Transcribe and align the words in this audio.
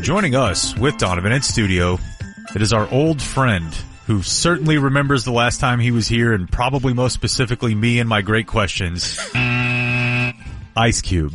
Joining 0.00 0.34
us 0.34 0.74
with 0.76 0.96
Donovan 0.96 1.32
in 1.32 1.42
studio, 1.42 1.98
it 2.54 2.62
is 2.62 2.72
our 2.72 2.88
old 2.90 3.20
friend 3.20 3.72
who 4.06 4.22
certainly 4.22 4.78
remembers 4.78 5.24
the 5.24 5.32
last 5.32 5.60
time 5.60 5.78
he 5.78 5.90
was 5.90 6.08
here 6.08 6.32
and 6.32 6.50
probably 6.50 6.94
most 6.94 7.12
specifically 7.12 7.74
me 7.74 7.98
and 7.98 8.08
my 8.08 8.22
great 8.22 8.46
questions. 8.46 9.18
Ice 9.34 11.02
Cube. 11.02 11.34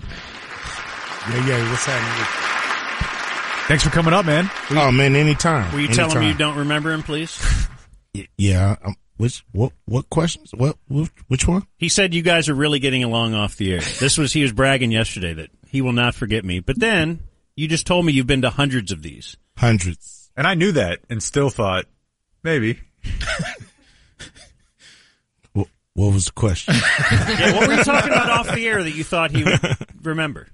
Yeah, 1.30 1.48
yeah, 1.48 1.70
what's 1.70 1.86
happening? 1.86 2.28
Thanks 3.68 3.84
for 3.84 3.92
coming 3.92 4.14
up, 4.14 4.26
man. 4.26 4.50
Oh 4.72 4.92
man, 4.92 5.16
anytime. 5.16 5.72
Will 5.72 5.82
you 5.82 5.88
tell 5.88 6.10
him 6.10 6.24
you 6.24 6.34
don't 6.34 6.58
remember 6.58 6.92
him, 6.92 7.04
please? 7.04 7.40
Yeah, 8.38 8.78
um, 8.82 8.96
which 9.18 9.44
what 9.52 9.74
what 9.84 10.10
questions? 10.10 10.52
What 10.56 10.78
which, 10.88 11.12
which 11.28 11.46
one? 11.50 11.68
He 11.76 11.90
said 11.90 12.14
you 12.14 12.22
guys 12.22 12.48
are 12.48 12.54
really 12.54 12.80
getting 12.80 13.04
along 13.04 13.34
off 13.34 13.58
the 13.58 13.74
air. 13.74 13.82
This 13.82 14.18
was 14.18 14.32
he 14.32 14.42
was 14.42 14.54
bragging 14.54 14.90
yesterday 14.94 15.34
that 15.34 15.50
he 15.68 15.82
will 15.82 15.92
not 15.92 16.16
forget 16.16 16.46
me. 16.46 16.62
But 16.62 16.80
then 16.80 17.20
you 17.56 17.68
just 17.68 17.88
told 17.88 18.06
me 18.06 18.14
you've 18.14 18.28
been 18.28 18.42
to 18.42 18.50
hundreds 18.50 18.92
of 18.92 19.02
these. 19.02 19.38
Hundreds. 19.58 20.32
And 20.36 20.46
I 20.46 20.54
knew 20.54 20.74
that 20.74 21.00
and 21.10 21.24
still 21.24 21.50
thought, 21.50 21.86
maybe. 22.44 22.80
What, 25.54 25.68
what 25.94 26.14
was 26.14 26.26
the 26.26 26.32
question? 26.32 26.74
Yeah, 27.10 27.58
what 27.58 27.68
were 27.68 27.76
you 27.76 27.84
talking 27.84 28.12
about 28.12 28.30
off 28.30 28.54
the 28.54 28.68
air 28.68 28.84
that 28.84 28.92
you 28.92 29.04
thought 29.04 29.32
he 29.32 29.44
would 29.44 29.60
remember? 30.04 30.48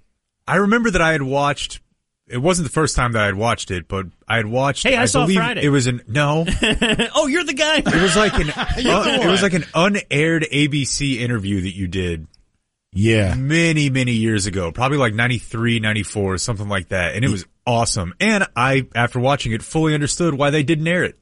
I 0.47 0.57
remember 0.57 0.91
that 0.91 1.01
I 1.01 1.11
had 1.13 1.21
watched. 1.23 1.79
It 2.27 2.37
wasn't 2.37 2.67
the 2.67 2.71
first 2.71 2.95
time 2.95 3.13
that 3.13 3.23
I 3.23 3.25
had 3.25 3.35
watched 3.35 3.71
it, 3.71 3.87
but 3.87 4.05
I 4.27 4.37
had 4.37 4.45
watched. 4.45 4.83
Hey, 4.83 4.95
I 4.95 5.05
saw 5.05 5.23
believe 5.23 5.37
Friday. 5.37 5.63
It 5.63 5.69
was 5.69 5.87
an 5.87 6.01
no. 6.07 6.45
oh, 7.15 7.27
you're 7.27 7.43
the 7.43 7.53
guy. 7.53 7.77
It 7.77 8.01
was 8.01 8.15
like 8.15 8.33
an. 8.35 8.49
uh, 8.51 8.65
it 8.77 9.27
was 9.27 9.41
like 9.41 9.53
an 9.53 9.65
unaired 9.73 10.45
ABC 10.51 11.17
interview 11.17 11.61
that 11.61 11.75
you 11.75 11.87
did 11.87 12.27
yeah, 12.93 13.35
many, 13.35 13.89
many 13.89 14.11
years 14.13 14.45
ago, 14.47 14.71
probably 14.71 14.97
like 14.97 15.13
93, 15.13 15.79
94, 15.79 16.37
something 16.39 16.67
like 16.67 16.89
that. 16.89 17.15
And 17.15 17.23
it 17.23 17.29
was 17.29 17.45
awesome. 17.65 18.13
And 18.19 18.45
I, 18.55 18.87
after 18.95 19.19
watching 19.19 19.51
it, 19.53 19.63
fully 19.63 19.93
understood 19.93 20.33
why 20.33 20.49
they 20.49 20.63
didn't 20.63 20.87
air 20.87 21.03
it. 21.03 21.17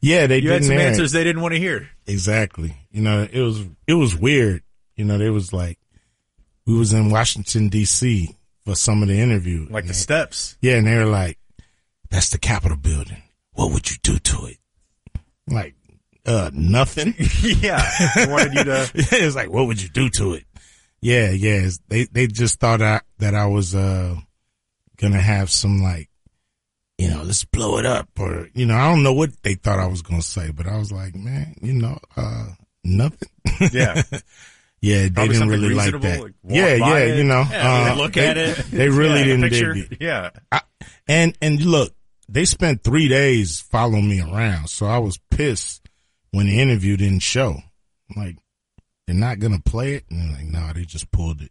yeah. 0.00 0.26
They 0.26 0.38
You 0.38 0.50
had 0.50 0.54
didn't 0.62 0.68
some 0.68 0.76
air 0.78 0.86
it. 0.86 0.90
answers 0.90 1.12
they 1.12 1.24
didn't 1.24 1.42
want 1.42 1.54
to 1.54 1.60
hear. 1.60 1.88
Exactly. 2.06 2.76
You 2.90 3.02
know, 3.02 3.26
it 3.30 3.40
was 3.40 3.64
it 3.86 3.94
was 3.94 4.16
weird. 4.16 4.62
You 4.96 5.04
know, 5.04 5.18
it 5.20 5.30
was 5.30 5.52
like 5.52 5.78
we 6.66 6.76
was 6.76 6.92
in 6.92 7.10
Washington 7.10 7.68
D.C. 7.68 8.36
for 8.64 8.74
some 8.74 9.02
of 9.02 9.08
the 9.08 9.18
interview. 9.18 9.66
Like 9.70 9.84
the 9.84 9.90
And- 9.90 9.96
steps. 9.96 10.56
yeah, 10.60 10.74
and 10.76 10.86
they 10.86 10.96
were 10.96 11.06
like, 11.06 11.38
"That's 12.10 12.30
the 12.30 12.38
Capitol 12.38 12.76
building. 12.76 13.22
What 13.52 13.72
would 13.72 13.90
you 13.90 13.96
do 14.02 14.18
to 14.18 14.46
it?" 14.46 14.58
Like, 15.48 15.74
uh, 16.26 16.50
nothing. 16.52 17.14
yeah. 17.42 17.88
They 18.16 18.26
wanted 18.26 18.54
you 18.54 18.64
to. 18.64 18.90
it's 18.94 19.34
like, 19.36 19.50
what 19.50 19.66
would 19.66 19.80
you 19.82 19.88
do 19.88 20.08
to 20.10 20.34
it? 20.34 20.44
Yeah, 21.02 21.30
yeah. 21.30 21.68
They 21.88 22.04
they 22.04 22.26
just 22.28 22.60
thought 22.60 22.80
I, 22.80 23.00
that 23.18 23.34
I 23.34 23.46
was 23.46 23.74
uh 23.74 24.16
gonna 24.96 25.20
have 25.20 25.50
some 25.50 25.82
like, 25.82 26.08
you 26.96 27.10
know, 27.10 27.22
let's 27.24 27.44
blow 27.44 27.78
it 27.78 27.84
up, 27.86 28.08
or 28.18 28.48
you 28.54 28.66
know, 28.66 28.76
I 28.76 28.88
don't 28.88 29.02
know 29.02 29.12
what 29.12 29.30
they 29.42 29.54
thought 29.54 29.80
I 29.80 29.86
was 29.88 30.02
gonna 30.02 30.22
say, 30.22 30.50
but 30.52 30.66
I 30.66 30.78
was 30.78 30.92
like, 30.92 31.14
man, 31.16 31.56
you 31.60 31.72
know, 31.74 31.98
uh, 32.16 32.46
nothing. 32.84 33.28
Yeah. 33.72 34.02
yeah, 34.80 35.08
they 35.08 35.28
didn't 35.28 35.48
really 35.48 35.74
like 35.74 36.00
that. 36.00 36.20
like 36.22 36.34
yeah, 36.44 36.74
yeah, 36.74 36.96
it. 36.98 37.16
you 37.18 37.24
know, 37.24 37.44
Yeah, 37.50 37.92
uh, 37.92 37.96
look 37.96 38.12
they, 38.12 38.28
at 38.28 38.38
it. 38.38 38.56
They 38.70 38.88
really 38.88 39.18
Yeah, 39.20 39.24
didn't 39.24 39.42
picture. 39.50 39.74
dig 39.74 39.92
it. 39.92 39.98
Yeah. 40.00 40.30
I, 40.52 40.60
and 41.08 41.36
and 41.42 41.60
look, 41.64 41.92
they 42.28 42.44
spent 42.44 42.84
three 42.84 43.08
days 43.08 43.60
following 43.60 44.08
me 44.08 44.20
around, 44.20 44.68
so 44.68 44.86
I 44.86 44.98
was 44.98 45.18
pissed 45.30 45.88
when 46.30 46.46
the 46.46 46.60
interview 46.60 46.96
didn't 46.96 47.20
show. 47.22 47.56
Like, 48.16 48.36
they're 49.06 49.16
not 49.16 49.38
gonna 49.38 49.60
play 49.60 49.94
it, 49.94 50.04
and 50.10 50.32
like, 50.32 50.44
no, 50.44 50.72
they 50.74 50.84
just 50.84 51.10
pulled 51.10 51.40
it. 51.40 51.50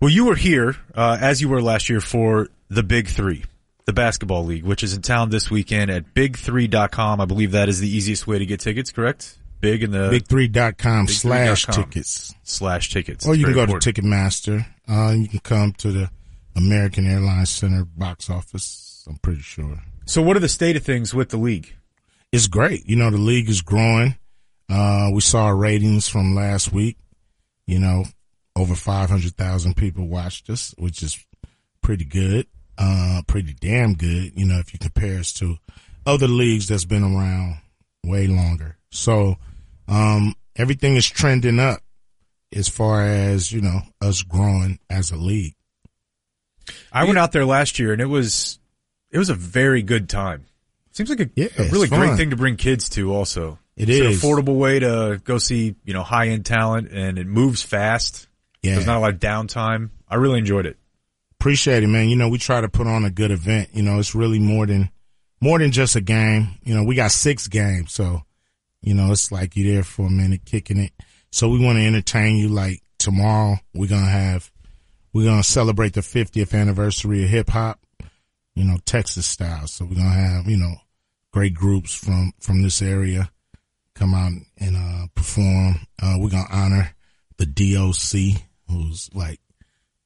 Well, 0.00 0.10
you 0.10 0.26
were 0.26 0.34
here, 0.34 0.76
uh, 0.94 1.18
as 1.20 1.40
you 1.40 1.48
were 1.48 1.62
last 1.62 1.88
year 1.88 2.00
for 2.00 2.48
the 2.68 2.82
Big 2.82 3.08
Three, 3.08 3.44
the 3.86 3.92
basketball 3.92 4.44
league, 4.44 4.64
which 4.64 4.82
is 4.82 4.94
in 4.94 5.02
town 5.02 5.30
this 5.30 5.50
weekend 5.50 5.90
at 5.90 6.12
big3.com. 6.14 7.20
I 7.20 7.24
believe 7.24 7.52
that 7.52 7.68
is 7.68 7.80
the 7.80 7.88
easiest 7.88 8.26
way 8.26 8.38
to 8.38 8.46
get 8.46 8.60
tickets, 8.60 8.92
correct? 8.92 9.38
Big 9.60 9.82
in 9.82 9.90
the 9.90 10.10
Big3.com 10.10 11.06
Big3.com. 11.06 11.08
slash 11.08 11.66
tickets. 11.66 12.34
slash 12.42 12.90
tickets. 12.92 13.26
Or 13.26 13.34
you 13.34 13.44
can 13.44 13.54
go 13.54 13.62
important. 13.62 13.96
to 13.96 14.02
Ticketmaster. 14.02 14.66
Uh, 14.86 15.14
you 15.16 15.28
can 15.28 15.38
come 15.40 15.72
to 15.78 15.92
the 15.92 16.10
American 16.54 17.06
Airlines 17.06 17.50
Center 17.50 17.84
box 17.84 18.28
office. 18.28 19.04
I'm 19.08 19.16
pretty 19.16 19.40
sure. 19.40 19.78
So 20.04 20.20
what 20.20 20.36
are 20.36 20.40
the 20.40 20.48
state 20.48 20.76
of 20.76 20.84
things 20.84 21.14
with 21.14 21.30
the 21.30 21.36
league? 21.36 21.74
It's 22.32 22.48
great. 22.48 22.86
You 22.86 22.96
know, 22.96 23.10
the 23.10 23.16
league 23.16 23.48
is 23.48 23.62
growing. 23.62 24.16
Uh, 24.68 25.10
we 25.12 25.20
saw 25.20 25.48
ratings 25.48 26.08
from 26.08 26.34
last 26.34 26.72
week. 26.72 26.96
You 27.66 27.78
know, 27.78 28.04
over 28.54 28.74
500,000 28.74 29.76
people 29.76 30.06
watched 30.06 30.48
us, 30.50 30.74
which 30.78 31.02
is 31.02 31.18
pretty 31.82 32.04
good. 32.04 32.46
Uh, 32.78 33.22
pretty 33.26 33.54
damn 33.54 33.94
good, 33.94 34.32
you 34.36 34.44
know, 34.44 34.58
if 34.58 34.72
you 34.74 34.78
compare 34.78 35.18
us 35.18 35.32
to 35.32 35.56
other 36.04 36.28
leagues 36.28 36.68
that's 36.68 36.84
been 36.84 37.02
around 37.02 37.56
way 38.04 38.26
longer. 38.26 38.76
So, 38.90 39.36
um, 39.88 40.34
everything 40.56 40.96
is 40.96 41.06
trending 41.06 41.58
up 41.58 41.80
as 42.54 42.68
far 42.68 43.02
as, 43.02 43.50
you 43.50 43.62
know, 43.62 43.80
us 44.02 44.22
growing 44.22 44.78
as 44.90 45.10
a 45.10 45.16
league. 45.16 45.54
I 46.92 47.04
went 47.04 47.18
out 47.18 47.32
there 47.32 47.46
last 47.46 47.78
year 47.78 47.92
and 47.92 48.02
it 48.02 48.06
was 48.06 48.58
it 49.10 49.18
was 49.18 49.30
a 49.30 49.34
very 49.34 49.82
good 49.82 50.08
time. 50.08 50.44
Seems 50.92 51.10
like 51.10 51.20
a, 51.20 51.30
Yeah, 51.34 51.48
a 51.58 51.64
really 51.70 51.88
great 51.88 52.16
thing 52.16 52.30
to 52.30 52.36
bring 52.36 52.56
kids 52.56 52.88
to 52.90 53.14
also. 53.14 53.58
It 53.76 53.90
it's 53.90 54.00
is. 54.00 54.24
an 54.24 54.30
affordable 54.30 54.56
way 54.56 54.78
to 54.78 55.20
go 55.22 55.38
see, 55.38 55.74
you 55.84 55.92
know, 55.92 56.02
high 56.02 56.28
end 56.28 56.46
talent 56.46 56.88
and 56.90 57.18
it 57.18 57.26
moves 57.26 57.62
fast. 57.62 58.26
Yeah. 58.62 58.74
There's 58.74 58.86
not 58.86 58.96
a 58.96 59.00
lot 59.00 59.14
of 59.14 59.20
downtime. 59.20 59.90
I 60.08 60.16
really 60.16 60.38
enjoyed 60.38 60.66
it. 60.66 60.78
appreciate 61.38 61.82
it, 61.82 61.88
man. 61.88 62.08
You 62.08 62.16
know, 62.16 62.28
we 62.28 62.38
try 62.38 62.60
to 62.60 62.68
put 62.68 62.86
on 62.86 63.04
a 63.04 63.10
good 63.10 63.30
event. 63.30 63.70
You 63.72 63.82
know, 63.82 63.98
it's 63.98 64.14
really 64.14 64.38
more 64.38 64.66
than 64.66 64.90
more 65.40 65.58
than 65.58 65.72
just 65.72 65.94
a 65.94 66.00
game. 66.00 66.58
You 66.62 66.74
know, 66.74 66.84
we 66.84 66.94
got 66.94 67.10
six 67.10 67.48
games, 67.48 67.92
so 67.92 68.22
you 68.80 68.94
know, 68.94 69.12
it's 69.12 69.30
like 69.30 69.56
you're 69.56 69.74
there 69.74 69.84
for 69.84 70.06
a 70.06 70.10
minute 70.10 70.44
kicking 70.44 70.78
it. 70.78 70.92
So 71.30 71.48
we 71.48 71.62
want 71.62 71.76
to 71.78 71.84
entertain 71.84 72.36
you. 72.36 72.48
Like 72.48 72.82
tomorrow, 72.98 73.58
we're 73.74 73.90
gonna 73.90 74.06
have 74.06 74.50
we're 75.12 75.26
gonna 75.26 75.42
celebrate 75.42 75.92
the 75.92 76.00
50th 76.00 76.58
anniversary 76.58 77.24
of 77.24 77.28
hip 77.28 77.50
hop. 77.50 77.80
You 78.54 78.64
know, 78.64 78.78
Texas 78.86 79.26
style. 79.26 79.66
So 79.66 79.84
we're 79.84 79.96
gonna 79.96 80.08
have 80.08 80.46
you 80.46 80.56
know 80.56 80.76
great 81.32 81.52
groups 81.52 81.94
from 81.94 82.32
from 82.40 82.62
this 82.62 82.80
area 82.80 83.30
come 83.96 84.14
out 84.14 84.32
and 84.58 84.76
uh 84.76 85.06
perform. 85.14 85.76
Uh, 86.00 86.16
we're 86.18 86.30
gonna 86.30 86.46
honor 86.50 86.94
the 87.38 87.46
DOC, 87.46 88.42
who's 88.68 89.10
like 89.12 89.40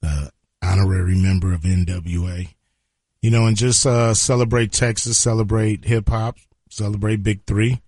the 0.01 0.31
honorary 0.62 1.15
member 1.17 1.53
of 1.53 1.62
NWA. 1.62 2.49
You 3.21 3.31
know, 3.31 3.47
and 3.47 3.56
just 3.56 3.84
uh 3.87 4.15
celebrate 4.15 4.73
Texas, 4.73 5.19
celebrate 5.19 5.84
hip 5.84 6.09
hop, 6.09 6.39
celebrate 6.71 7.23
Big 7.23 7.45
Three, 7.47 7.83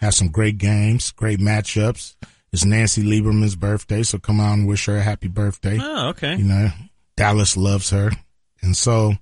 have 0.00 0.14
some 0.14 0.28
great 0.28 0.58
games, 0.58 1.10
great 1.12 1.38
matchups. 1.40 2.16
It's 2.52 2.64
Nancy 2.64 3.02
Lieberman's 3.02 3.56
birthday, 3.56 4.02
so 4.04 4.18
come 4.18 4.38
out 4.40 4.52
and 4.52 4.68
wish 4.68 4.86
her 4.86 4.98
a 4.98 5.02
happy 5.02 5.26
birthday. 5.28 5.78
Oh, 5.80 6.08
okay. 6.10 6.36
You 6.36 6.44
know, 6.44 6.68
Dallas 7.16 7.56
loves 7.56 7.90
her. 7.90 8.10
And 8.62 8.76
so, 8.76 9.14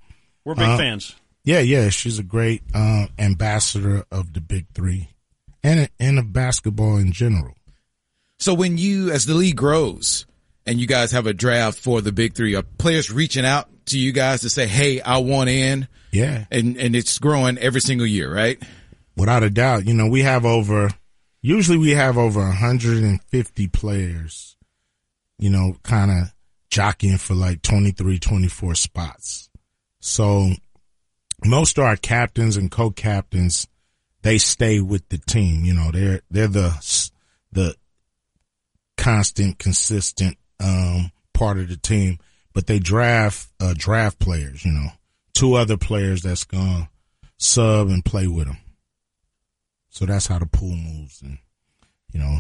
We're 0.45 0.55
big 0.55 0.69
Uh, 0.69 0.77
fans. 0.77 1.15
yeah, 1.43 1.61
yeah, 1.61 1.89
she's 1.89 2.19
a 2.19 2.23
great 2.23 2.63
uh, 2.75 3.07
ambassador 3.19 4.05
of 4.11 4.35
the 4.35 4.41
Big 4.43 4.67
Three 4.75 5.09
and, 5.63 5.89
and 5.99 6.19
of 6.19 6.33
basketball 6.33 6.97
in 6.97 7.13
general. 7.13 7.55
So 8.39 8.55
when 8.55 8.79
you, 8.79 9.11
as 9.11 9.27
the 9.27 9.35
league 9.35 9.57
grows 9.57 10.27
and 10.67 10.81
you 10.81 10.87
guys 10.87 11.13
have 11.13 11.27
a 11.27 11.33
draft 11.33 11.79
for 11.79 12.01
the 12.01 12.13
big 12.13 12.35
three, 12.35 12.55
are 12.57 12.63
players 12.63 13.11
reaching 13.13 13.45
out 13.45 13.69
to 13.87 13.99
you 13.99 14.13
guys 14.13 14.41
to 14.43 14.51
say, 14.51 14.67
Hey, 14.67 15.01
I 15.01 15.19
want 15.19 15.49
in 15.51 15.87
Yeah. 16.11 16.45
and, 16.51 16.77
and 16.77 16.97
it's 16.97 17.19
growing 17.19 17.59
every 17.59 17.81
single 17.81 18.07
year, 18.07 18.33
right? 18.33 18.61
Without 19.17 19.43
a 19.43 19.51
doubt, 19.51 19.87
you 19.87 19.95
know, 19.95 20.07
we 20.09 20.23
have 20.23 20.45
over, 20.45 20.91
usually 21.41 21.79
we 21.79 21.91
have 21.91 22.17
over 22.19 22.41
150 22.41 23.69
players, 23.69 24.57
you 25.39 25.51
know, 25.51 25.77
kind 25.83 26.11
of 26.11 26.33
jockeying 26.71 27.19
for 27.19 27.35
like 27.35 27.63
23, 27.63 28.19
24 28.19 28.75
spots. 28.75 29.51
So 30.01 30.51
most 31.45 31.77
of 31.79 31.85
our 31.85 31.97
captains 31.97 32.57
and 32.57 32.71
co-captains, 32.71 33.69
they 34.23 34.39
stay 34.39 34.81
with 34.81 35.09
the 35.09 35.19
team. 35.19 35.65
You 35.65 35.75
know, 35.75 35.91
they're, 35.91 36.21
they're 36.31 36.49
the, 36.49 37.11
the 37.53 37.75
constant, 38.97 39.59
consistent, 39.59 40.37
um, 40.61 41.11
part 41.35 41.59
of 41.59 41.69
the 41.69 41.77
team, 41.77 42.19
but 42.53 42.67
they 42.67 42.79
draft, 42.79 43.49
uh, 43.61 43.75
draft 43.77 44.19
players, 44.19 44.65
you 44.65 44.73
know, 44.73 44.89
two 45.35 45.55
other 45.55 45.77
players 45.77 46.23
that's 46.23 46.45
to 46.47 46.89
sub 47.39 47.89
and 47.89 48.05
play 48.05 48.27
with 48.27 48.47
them. 48.47 48.59
So 49.91 50.07
that's 50.07 50.27
how 50.27 50.39
the 50.39 50.47
pool 50.47 50.75
moves, 50.75 51.21
and 51.21 51.39
you 52.15 52.21
know, 52.21 52.39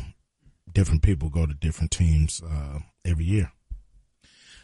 different 0.72 1.02
people 1.02 1.28
go 1.28 1.44
to 1.44 1.52
different 1.52 1.90
teams 1.90 2.42
uh, 2.42 2.78
every 3.04 3.26
year. 3.26 3.52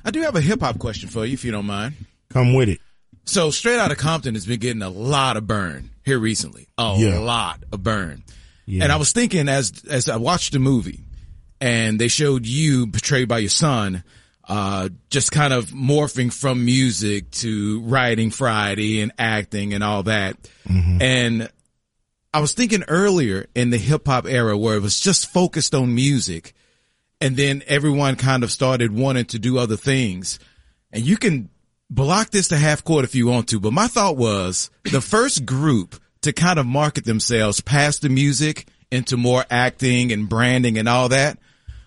I 0.05 0.11
do 0.11 0.23
have 0.23 0.37
a 0.37 0.41
hip 0.41 0.61
hop 0.61 0.79
question 0.79 1.09
for 1.11 1.27
you, 1.27 1.35
if 1.35 1.45
you 1.45 1.51
don't 1.51 1.67
mind. 1.67 1.95
Come 2.31 2.55
with 2.55 2.71
it. 2.71 2.81
So 3.29 3.51
straight 3.51 3.79
out 3.79 3.91
of 3.93 3.99
Compton 3.99 4.35
has 4.35 4.47
been 4.47 4.59
getting 4.59 4.81
a 4.83 4.89
lot 4.89 5.37
of 5.37 5.47
burn 5.47 5.91
here 6.05 6.19
recently. 6.19 6.67
A 6.79 6.97
Yeah. 6.99 7.19
lot 7.19 7.63
of 7.71 7.83
burn. 7.83 8.25
Yeah. 8.67 8.85
And 8.85 8.93
I 8.93 8.97
was 8.97 9.13
thinking 9.13 9.49
as, 9.49 9.85
as 9.89 10.09
I 10.09 10.17
watched 10.17 10.53
the 10.53 10.59
movie 10.59 11.05
and 11.61 12.01
they 12.01 12.09
showed 12.09 12.47
you 12.47 12.87
portrayed 12.87 13.29
by 13.29 13.39
your 13.41 13.51
son, 13.51 14.03
uh, 14.49 14.89
just 15.11 15.31
kind 15.31 15.53
of 15.53 15.67
morphing 15.71 16.33
from 16.33 16.65
music 16.65 17.31
to 17.33 17.81
writing 17.81 18.31
Friday 18.31 19.03
and 19.03 19.13
acting 19.19 19.75
and 19.75 19.85
all 19.85 20.05
that. 20.05 20.37
And 20.67 21.51
I 22.33 22.41
was 22.41 22.53
thinking 22.55 22.83
earlier 22.89 23.47
in 23.55 23.69
the 23.71 23.79
hip 23.79 24.07
hop 24.07 24.27
era 24.27 24.57
where 24.57 24.77
it 24.77 24.81
was 24.83 25.01
just 25.01 25.31
focused 25.31 25.75
on 25.75 25.95
music 25.95 26.55
and 27.21 27.37
then 27.37 27.63
everyone 27.67 28.17
kind 28.17 28.43
of 28.43 28.51
started 28.51 28.91
wanting 28.93 29.27
to 29.27 29.39
do 29.39 29.59
other 29.59 29.77
things. 29.77 30.39
And 30.93 31.05
you 31.05 31.19
can 31.19 31.51
block 31.91 32.31
this 32.31 32.49
to 32.49 32.57
half 32.57 32.85
court 32.85 33.05
if 33.05 33.15
you 33.15 33.27
want 33.27 33.49
to, 33.49 33.61
but 33.61 33.73
my 33.73 33.87
thought 33.87 34.17
was 34.17 34.71
the 34.85 35.01
first 35.01 35.47
group 35.47 36.01
to 36.23 36.33
kind 36.33 36.59
of 36.59 36.67
market 36.67 37.05
themselves 37.05 37.61
past 37.61 38.03
the 38.03 38.09
music 38.09 38.69
into 38.91 39.17
more 39.17 39.45
acting 39.51 40.13
and 40.13 40.29
branding 40.29 40.79
and 40.79 40.89
all 40.89 41.09
that 41.11 41.39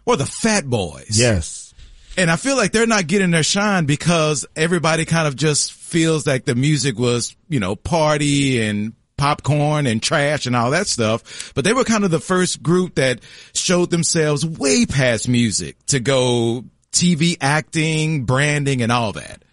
were 0.06 0.16
the 0.16 0.26
Fat 0.26 0.66
Boys. 0.66 1.20
Yes. 1.20 1.74
And 2.18 2.30
I 2.30 2.36
feel 2.36 2.58
like 2.58 2.72
they're 2.72 2.88
not 2.88 3.08
getting 3.08 3.32
their 3.32 3.44
shine 3.44 3.86
because 3.86 4.46
everybody 4.56 5.06
kind 5.06 5.28
of 5.28 5.36
just 5.36 5.72
feels 5.72 6.28
like 6.28 6.46
the 6.46 6.56
music 6.56 7.00
was, 7.00 7.36
you 7.48 7.60
know, 7.60 7.76
party 7.76 8.62
and 8.62 8.94
popcorn 9.18 9.86
and 9.88 10.02
trash 10.02 10.46
and 10.46 10.56
all 10.56 10.72
that 10.72 10.88
stuff. 10.88 11.54
But 11.54 11.64
they 11.64 11.74
were 11.74 11.84
kind 11.84 12.04
of 12.04 12.12
the 12.12 12.20
first 12.20 12.62
group 12.62 12.96
that 12.96 13.22
showed 13.54 13.92
themselves 13.92 14.46
way 14.46 14.86
past 14.86 15.30
music 15.30 15.78
to 15.88 16.00
go 16.00 16.66
TV 16.92 17.38
acting, 17.40 18.26
branding 18.26 18.82
and 18.82 18.92
all 18.92 19.14
that. 19.14 19.44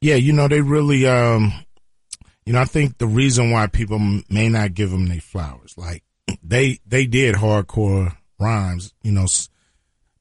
Yeah, 0.00 0.14
you 0.14 0.32
know, 0.32 0.48
they 0.48 0.60
really, 0.60 1.06
um, 1.06 1.52
you 2.46 2.52
know, 2.52 2.60
I 2.60 2.64
think 2.64 2.98
the 2.98 3.06
reason 3.06 3.50
why 3.50 3.66
people 3.66 3.98
may 4.30 4.48
not 4.48 4.74
give 4.74 4.90
them 4.90 5.08
their 5.08 5.20
flowers, 5.20 5.74
like 5.76 6.04
they, 6.42 6.78
they 6.86 7.06
did 7.06 7.34
hardcore 7.34 8.16
rhymes, 8.38 8.94
you 9.02 9.12
know, 9.12 9.26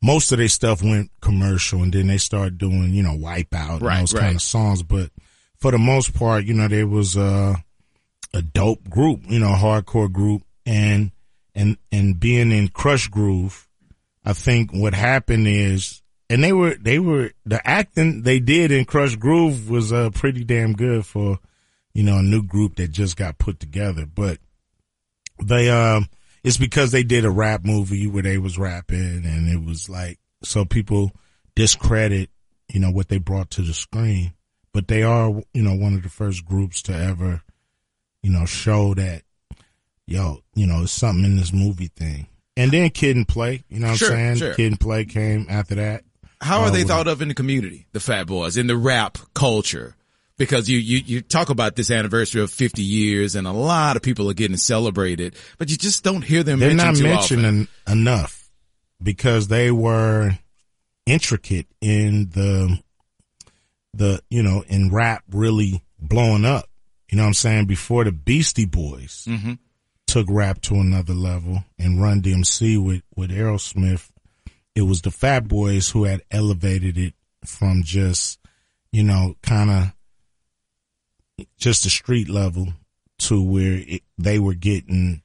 most 0.01 0.31
of 0.31 0.37
their 0.37 0.47
stuff 0.47 0.83
went 0.83 1.11
commercial 1.21 1.83
and 1.83 1.93
then 1.93 2.07
they 2.07 2.17
started 2.17 2.57
doing, 2.57 2.91
you 2.93 3.03
know, 3.03 3.15
Wipeout 3.15 3.81
Right, 3.81 3.97
and 3.97 4.01
those 4.01 4.13
right. 4.13 4.21
kind 4.21 4.35
of 4.35 4.41
songs. 4.41 4.83
But 4.83 5.11
for 5.57 5.71
the 5.71 5.77
most 5.77 6.13
part, 6.13 6.45
you 6.45 6.53
know, 6.53 6.67
there 6.67 6.87
was, 6.87 7.17
uh, 7.17 7.55
a 8.33 8.41
dope 8.41 8.89
group, 8.89 9.21
you 9.27 9.39
know, 9.39 9.53
hardcore 9.53 10.11
group 10.11 10.43
and, 10.65 11.11
and, 11.55 11.77
and 11.91 12.19
being 12.19 12.51
in 12.51 12.67
Krush 12.67 13.09
Groove, 13.09 13.67
I 14.25 14.33
think 14.33 14.71
what 14.71 14.93
happened 14.93 15.47
is, 15.47 16.01
and 16.29 16.43
they 16.43 16.53
were, 16.53 16.75
they 16.75 16.99
were, 16.99 17.31
the 17.45 17.65
acting 17.67 18.23
they 18.23 18.39
did 18.39 18.71
in 18.71 18.85
Krush 18.85 19.17
Groove 19.17 19.69
was, 19.69 19.91
uh, 19.93 20.09
pretty 20.11 20.43
damn 20.43 20.73
good 20.73 21.05
for, 21.05 21.39
you 21.93 22.03
know, 22.03 22.17
a 22.19 22.23
new 22.23 22.43
group 22.43 22.75
that 22.75 22.89
just 22.91 23.15
got 23.17 23.37
put 23.37 23.59
together. 23.59 24.05
But 24.05 24.39
they, 25.43 25.69
um, 25.69 26.07
it's 26.43 26.57
because 26.57 26.91
they 26.91 27.03
did 27.03 27.25
a 27.25 27.31
rap 27.31 27.63
movie 27.63 28.07
where 28.07 28.23
they 28.23 28.37
was 28.37 28.57
rapping 28.57 29.23
and 29.25 29.49
it 29.49 29.63
was 29.65 29.89
like, 29.89 30.19
so 30.43 30.65
people 30.65 31.11
discredit, 31.55 32.29
you 32.71 32.79
know, 32.79 32.91
what 32.91 33.07
they 33.07 33.17
brought 33.17 33.49
to 33.51 33.61
the 33.61 33.73
screen. 33.73 34.33
But 34.73 34.87
they 34.87 35.01
are, 35.03 35.29
you 35.53 35.63
know, 35.63 35.73
one 35.73 35.95
of 35.95 36.03
the 36.03 36.09
first 36.09 36.45
groups 36.45 36.81
to 36.83 36.93
ever, 36.95 37.41
you 38.21 38.29
know, 38.31 38.45
show 38.45 38.93
that, 38.93 39.23
yo, 40.05 40.41
you 40.53 40.67
know, 40.67 40.83
it's 40.83 40.91
something 40.91 41.25
in 41.25 41.37
this 41.37 41.51
movie 41.51 41.87
thing. 41.95 42.27
And 42.55 42.71
then 42.71 42.89
Kid 42.91 43.15
and 43.15 43.27
Play, 43.27 43.63
you 43.69 43.79
know 43.79 43.89
what 43.89 43.97
Sure, 43.97 44.09
I'm 44.11 44.15
saying? 44.15 44.35
sure. 44.37 44.53
Kid 44.53 44.67
and 44.67 44.79
Play 44.79 45.05
came 45.05 45.47
after 45.49 45.75
that. 45.75 46.03
How 46.41 46.61
are 46.61 46.67
Oh, 46.67 46.71
they 46.71 46.83
thought 46.83 47.07
of 47.07 47.21
in 47.21 47.27
the 47.29 47.33
community, 47.33 47.87
the 47.93 47.99
Fat 47.99 48.27
Boys, 48.27 48.57
in 48.57 48.67
the 48.67 48.77
rap 48.77 49.17
culture? 49.33 49.95
Because 50.37 50.69
you, 50.69 50.77
you, 50.77 51.01
you 51.03 51.21
talk 51.21 51.49
about 51.49 51.75
this 51.75 51.89
anniversary 51.89 52.41
of 52.43 52.51
50 52.51 52.83
years 52.83 53.35
and 53.35 53.47
a 53.47 53.51
lot 53.51 53.95
of 53.95 54.03
people 54.03 54.29
are 54.29 54.35
getting 54.35 54.55
celebrated, 54.57 55.35
but 55.57 55.69
you 55.71 55.77
just 55.77 56.03
don't 56.03 56.21
hear 56.21 56.43
them 56.43 56.59
They're 56.59 56.75
mentioned 56.75 57.09
not 57.09 57.23
too 57.25 57.37
mentioned 57.37 57.67
enough 57.87 58.47
because 59.01 59.47
they 59.47 59.71
were 59.71 60.37
intricate 61.07 61.65
in 61.81 62.29
the, 62.29 62.77
the, 63.95 64.21
you 64.29 64.43
know, 64.43 64.63
in 64.67 64.91
rap 64.91 65.23
really 65.31 65.81
blowing 65.99 66.45
up. 66.45 66.69
You 67.09 67.17
know 67.17 67.23
what 67.23 67.27
I'm 67.29 67.33
saying? 67.33 67.65
Before 67.65 68.03
the 68.03 68.11
Beastie 68.11 68.65
Boys 68.65 69.25
Mm-hmm. 69.27 69.53
took 70.05 70.27
rap 70.29 70.61
to 70.61 70.75
another 70.75 71.13
level 71.15 71.63
and 71.79 71.99
Run 72.01 72.21
DMC 72.21 72.77
with, 72.85 73.01
with 73.15 73.31
Aerosmith, 73.31 74.09
it 74.77 74.83
was 74.83 75.01
the 75.01 75.09
Fat 75.09 75.47
Boys 75.47 75.89
who 75.89 76.03
had 76.03 76.21
elevated 76.29 76.99
it 76.99 77.15
from 77.43 77.81
just, 77.81 78.39
you 78.91 79.01
know, 79.01 79.33
kind 79.41 79.71
of 79.71 81.47
just 81.57 81.83
the 81.83 81.89
street 81.89 82.29
level 82.29 82.67
to 83.17 83.41
where 83.41 83.81
it, 83.87 84.03
they 84.19 84.37
were 84.37 84.53
getting, 84.53 85.23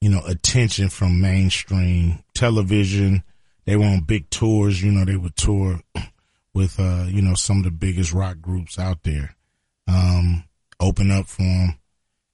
you 0.00 0.08
know, 0.08 0.22
attention 0.26 0.88
from 0.88 1.20
mainstream 1.20 2.24
television. 2.32 3.22
They 3.66 3.76
were 3.76 3.84
on 3.84 4.04
big 4.04 4.30
tours, 4.30 4.82
you 4.82 4.90
know, 4.90 5.04
they 5.04 5.16
would 5.16 5.36
tour 5.36 5.80
with, 6.54 6.80
uh, 6.80 7.04
you 7.06 7.20
know, 7.20 7.34
some 7.34 7.58
of 7.58 7.64
the 7.64 7.70
biggest 7.72 8.14
rock 8.14 8.40
groups 8.40 8.78
out 8.78 9.02
there, 9.02 9.36
um, 9.86 10.44
open 10.80 11.10
up 11.10 11.26
for 11.26 11.42
them. 11.42 11.78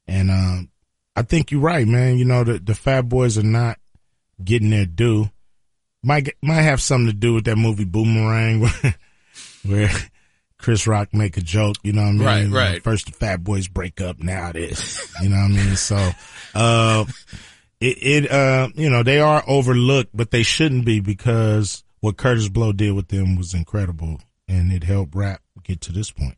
And, 0.06 0.30
um, 0.30 0.70
I 1.16 1.22
think 1.22 1.50
you're 1.50 1.60
right, 1.60 1.88
man. 1.88 2.16
You 2.16 2.26
know, 2.26 2.44
the, 2.44 2.60
the 2.60 2.76
Fat 2.76 3.08
Boys 3.08 3.36
are 3.36 3.42
not 3.42 3.80
getting 4.42 4.70
their 4.70 4.86
due. 4.86 5.30
Might, 6.02 6.30
might 6.42 6.62
have 6.62 6.80
something 6.80 7.08
to 7.08 7.12
do 7.12 7.34
with 7.34 7.44
that 7.44 7.56
movie 7.56 7.84
Boomerang 7.84 8.60
where, 8.60 8.94
where 9.66 9.90
Chris 10.58 10.86
Rock 10.86 11.12
make 11.12 11.36
a 11.36 11.40
joke, 11.42 11.76
you 11.82 11.92
know 11.92 12.02
what 12.02 12.08
I 12.08 12.12
mean? 12.12 12.22
Right, 12.22 12.42
You 12.42 12.48
know, 12.48 12.56
right. 12.56 12.82
First 12.82 13.06
the 13.06 13.12
Fat 13.12 13.42
Boys 13.44 13.68
break 13.68 14.00
up, 14.00 14.18
now 14.18 14.52
this, 14.52 15.12
you 15.22 15.28
know 15.28 15.36
what 15.36 15.44
I 15.44 15.48
mean? 15.48 15.76
So, 15.76 16.10
uh, 16.54 17.04
it, 17.80 18.24
it, 18.24 18.30
uh, 18.30 18.68
you 18.74 18.90
know, 18.90 19.02
they 19.02 19.20
are 19.20 19.42
overlooked, 19.46 20.10
but 20.14 20.30
they 20.30 20.42
shouldn't 20.42 20.84
be 20.84 21.00
because 21.00 21.82
what 22.00 22.16
Kurtis 22.16 22.52
Blow 22.52 22.72
did 22.72 22.92
with 22.92 23.08
them 23.08 23.36
was 23.36 23.54
incredible 23.54 24.20
and 24.48 24.72
it 24.72 24.84
helped 24.84 25.14
rap 25.14 25.42
get 25.62 25.80
to 25.82 25.92
this 25.92 26.10
point. 26.10 26.36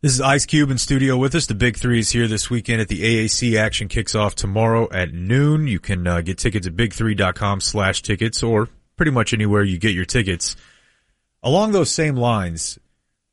This 0.00 0.12
is 0.12 0.20
Ice 0.20 0.46
Cube 0.46 0.70
in 0.70 0.78
studio 0.78 1.16
with 1.16 1.34
us. 1.34 1.46
The 1.46 1.54
Big 1.54 1.76
Three 1.76 1.98
is 1.98 2.10
here 2.10 2.28
this 2.28 2.48
weekend 2.48 2.80
at 2.80 2.86
the 2.88 3.02
AAC. 3.02 3.58
Action 3.58 3.88
kicks 3.88 4.14
off 4.14 4.36
tomorrow 4.36 4.88
at 4.92 5.12
noon. 5.12 5.66
You 5.66 5.80
can 5.80 6.06
uh, 6.06 6.20
get 6.20 6.38
tickets 6.38 6.68
at 6.68 6.76
big3.com 6.76 7.60
slash 7.60 8.02
tickets 8.02 8.42
or 8.44 8.68
pretty 8.98 9.12
much 9.12 9.32
anywhere 9.32 9.62
you 9.64 9.78
get 9.78 9.94
your 9.94 10.04
tickets. 10.04 10.54
Along 11.42 11.72
those 11.72 11.90
same 11.90 12.16
lines, 12.16 12.78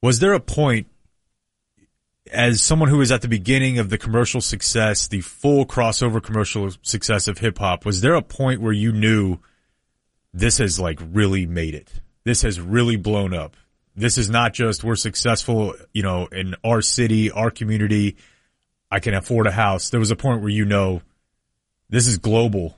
was 0.02 0.20
there 0.20 0.34
a 0.34 0.40
point 0.40 0.88
as 2.32 2.62
someone 2.62 2.90
who 2.90 2.98
was 2.98 3.12
at 3.12 3.22
the 3.22 3.28
beginning 3.28 3.78
of 3.78 3.90
the 3.90 3.98
commercial 3.98 4.42
success, 4.42 5.08
the 5.08 5.22
full 5.22 5.66
crossover 5.66 6.22
commercial 6.24 6.72
success 6.82 7.28
of 7.28 7.38
hip 7.40 7.58
hop, 7.58 7.86
was 7.86 8.02
there 8.02 8.16
a 8.16 8.22
point 8.22 8.62
where 8.62 8.74
you 8.74 8.92
knew 8.92 9.38
this 10.34 10.58
has 10.60 10.80
like 10.80 11.00
really 11.12 11.46
made 11.46 11.76
it? 11.76 11.92
This 12.24 12.42
has 12.42 12.60
really 12.60 12.96
blown 12.96 13.34
up. 13.34 13.56
This 13.96 14.18
is 14.18 14.30
not 14.30 14.54
just 14.54 14.84
we're 14.84 14.96
successful, 14.96 15.76
you 15.94 16.04
know, 16.04 16.26
in 16.28 16.56
our 16.64 16.82
city, 16.82 17.32
our 17.32 17.52
community. 17.52 18.18
I 18.92 19.00
can 19.00 19.14
afford 19.14 19.48
a 19.48 19.52
house. 19.52 19.90
There 19.90 20.00
was 20.00 20.12
a 20.12 20.16
point 20.16 20.42
where 20.42 20.50
you 20.50 20.66
know 20.66 21.02
this 21.90 22.08
is 22.08 22.18
global, 22.18 22.78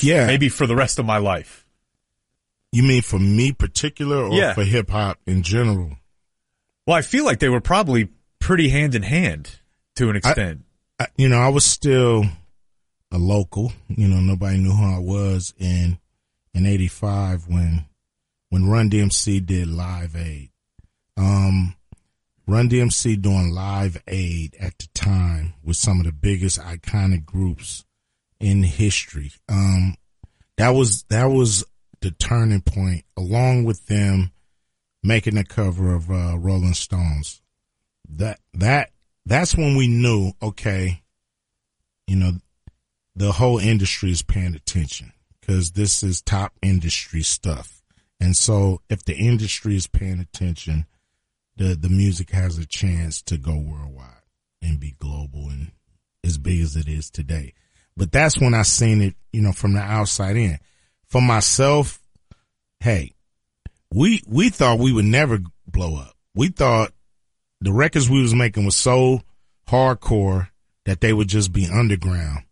Yeah. 0.00 0.26
maybe 0.26 0.48
for 0.48 0.66
the 0.66 0.76
rest 0.76 0.98
of 0.98 1.06
my 1.06 1.18
life. 1.18 1.66
You 2.72 2.82
mean 2.82 3.02
for 3.02 3.18
me 3.18 3.52
particular 3.52 4.24
or 4.24 4.32
Yeah. 4.36 4.54
for 4.54 4.64
hip 4.64 4.90
hop 4.90 5.18
in 5.26 5.42
general? 5.42 5.96
Well, 6.86 6.96
I 6.96 7.02
feel 7.02 7.24
like 7.24 7.38
they 7.38 7.48
were 7.48 7.60
probably 7.60 8.08
pretty 8.40 8.68
hand 8.68 8.94
in 8.94 9.02
hand 9.02 9.50
to 9.96 10.10
an 10.10 10.16
extent. 10.16 10.62
I, 10.98 11.06
you 11.16 11.28
know, 11.28 11.38
I 11.38 11.48
was 11.48 11.64
still 11.64 12.24
a 13.10 13.18
local. 13.18 13.72
You 13.88 14.08
know, 14.08 14.20
nobody 14.20 14.58
knew 14.58 14.72
who 14.72 14.84
I 14.84 14.98
was 14.98 15.54
in 15.58 15.98
in 16.54 16.66
'85 16.66 17.46
when 17.48 17.84
when 18.50 18.66
Run 18.68 18.90
DMC 18.90 19.44
did 19.44 19.68
Live 19.68 20.16
Aid. 20.16 20.50
Um, 21.16 21.74
Run 22.46 22.68
DMC 22.68 23.20
doing 23.20 23.50
Live 23.50 24.02
Aid 24.08 24.56
at 24.58 24.78
the 24.78 24.88
time 24.94 25.54
was 25.62 25.78
some 25.78 26.00
of 26.00 26.06
the 26.06 26.12
biggest 26.12 26.58
iconic 26.60 27.24
groups 27.26 27.84
in 28.40 28.62
history. 28.62 29.32
Um, 29.48 29.96
that 30.56 30.70
was 30.70 31.02
that 31.10 31.26
was 31.26 31.64
the 32.00 32.10
turning 32.10 32.62
point, 32.62 33.04
along 33.16 33.64
with 33.64 33.86
them 33.86 34.32
making 35.02 35.34
the 35.34 35.44
cover 35.44 35.94
of 35.94 36.10
uh, 36.10 36.38
Rolling 36.38 36.74
Stones. 36.74 37.42
That 38.08 38.40
that 38.54 38.90
that's 39.26 39.54
when 39.54 39.76
we 39.76 39.86
knew, 39.86 40.32
okay, 40.42 41.02
you 42.06 42.16
know, 42.16 42.32
the 43.14 43.32
whole 43.32 43.58
industry 43.58 44.10
is 44.10 44.22
paying 44.22 44.54
attention 44.54 45.12
because 45.40 45.72
this 45.72 46.02
is 46.02 46.22
top 46.22 46.52
industry 46.62 47.22
stuff. 47.22 47.82
And 48.20 48.36
so 48.36 48.80
if 48.88 49.04
the 49.04 49.16
industry 49.16 49.76
is 49.76 49.86
paying 49.86 50.20
attention, 50.20 50.86
the, 51.56 51.74
the 51.74 51.88
music 51.88 52.30
has 52.30 52.58
a 52.58 52.66
chance 52.66 53.20
to 53.22 53.36
go 53.36 53.56
worldwide 53.56 54.22
and 54.62 54.80
be 54.80 54.94
global 54.98 55.48
and 55.48 55.72
as 56.24 56.38
big 56.38 56.60
as 56.60 56.76
it 56.76 56.88
is 56.88 57.10
today. 57.10 57.54
But 57.96 58.12
that's 58.12 58.40
when 58.40 58.54
I 58.54 58.62
seen 58.62 59.02
it, 59.02 59.14
you 59.32 59.42
know, 59.42 59.52
from 59.52 59.74
the 59.74 59.80
outside 59.80 60.36
in. 60.36 60.58
For 61.08 61.22
myself, 61.22 62.00
hey, 62.80 63.14
we, 63.92 64.22
we 64.26 64.50
thought 64.50 64.78
we 64.78 64.92
would 64.92 65.04
never 65.04 65.40
blow 65.66 65.96
up. 65.96 66.14
We 66.34 66.48
thought 66.48 66.92
the 67.60 67.72
records 67.72 68.08
we 68.08 68.22
was 68.22 68.34
making 68.34 68.64
was 68.64 68.76
so 68.76 69.22
hardcore 69.68 70.48
that 70.84 71.00
they 71.00 71.12
would 71.12 71.28
just 71.28 71.52
be 71.52 71.66
underground. 71.66 72.44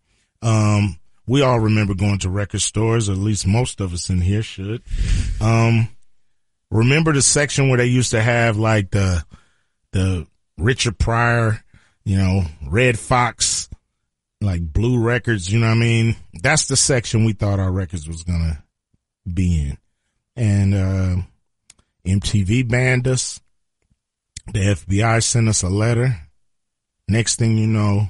Um, 0.42 0.98
we 1.26 1.42
all 1.42 1.58
remember 1.60 1.94
going 1.94 2.18
to 2.20 2.30
record 2.30 2.60
stores, 2.60 3.08
or 3.08 3.12
at 3.12 3.18
least 3.18 3.46
most 3.46 3.80
of 3.80 3.92
us 3.92 4.10
in 4.10 4.20
here 4.20 4.42
should. 4.42 4.82
Um, 5.40 5.88
remember 6.70 7.12
the 7.12 7.22
section 7.22 7.68
where 7.68 7.78
they 7.78 7.86
used 7.86 8.12
to 8.12 8.22
have 8.22 8.56
like 8.56 8.90
the 8.90 9.24
the 9.92 10.26
Richard 10.58 10.98
Pryor, 10.98 11.64
you 12.04 12.16
know, 12.16 12.42
Redd 12.66 12.98
Foxx, 12.98 13.45
like 14.40 14.72
blue 14.72 15.02
records, 15.02 15.52
you 15.52 15.58
know 15.58 15.66
what 15.66 15.76
I 15.76 15.80
mean? 15.80 16.16
That's 16.42 16.66
the 16.66 16.76
section 16.76 17.24
we 17.24 17.32
thought 17.32 17.58
our 17.58 17.72
records 17.72 18.06
was 18.06 18.22
gonna 18.22 18.62
be 19.32 19.70
in. 19.70 19.78
And 20.36 20.74
uh 20.74 21.22
MTV 22.06 22.68
banned 22.68 23.08
us. 23.08 23.40
The 24.52 24.60
FBI 24.60 25.22
sent 25.22 25.48
us 25.48 25.62
a 25.62 25.68
letter. 25.68 26.16
Next 27.08 27.36
thing 27.36 27.58
you 27.58 27.66
know, 27.66 28.08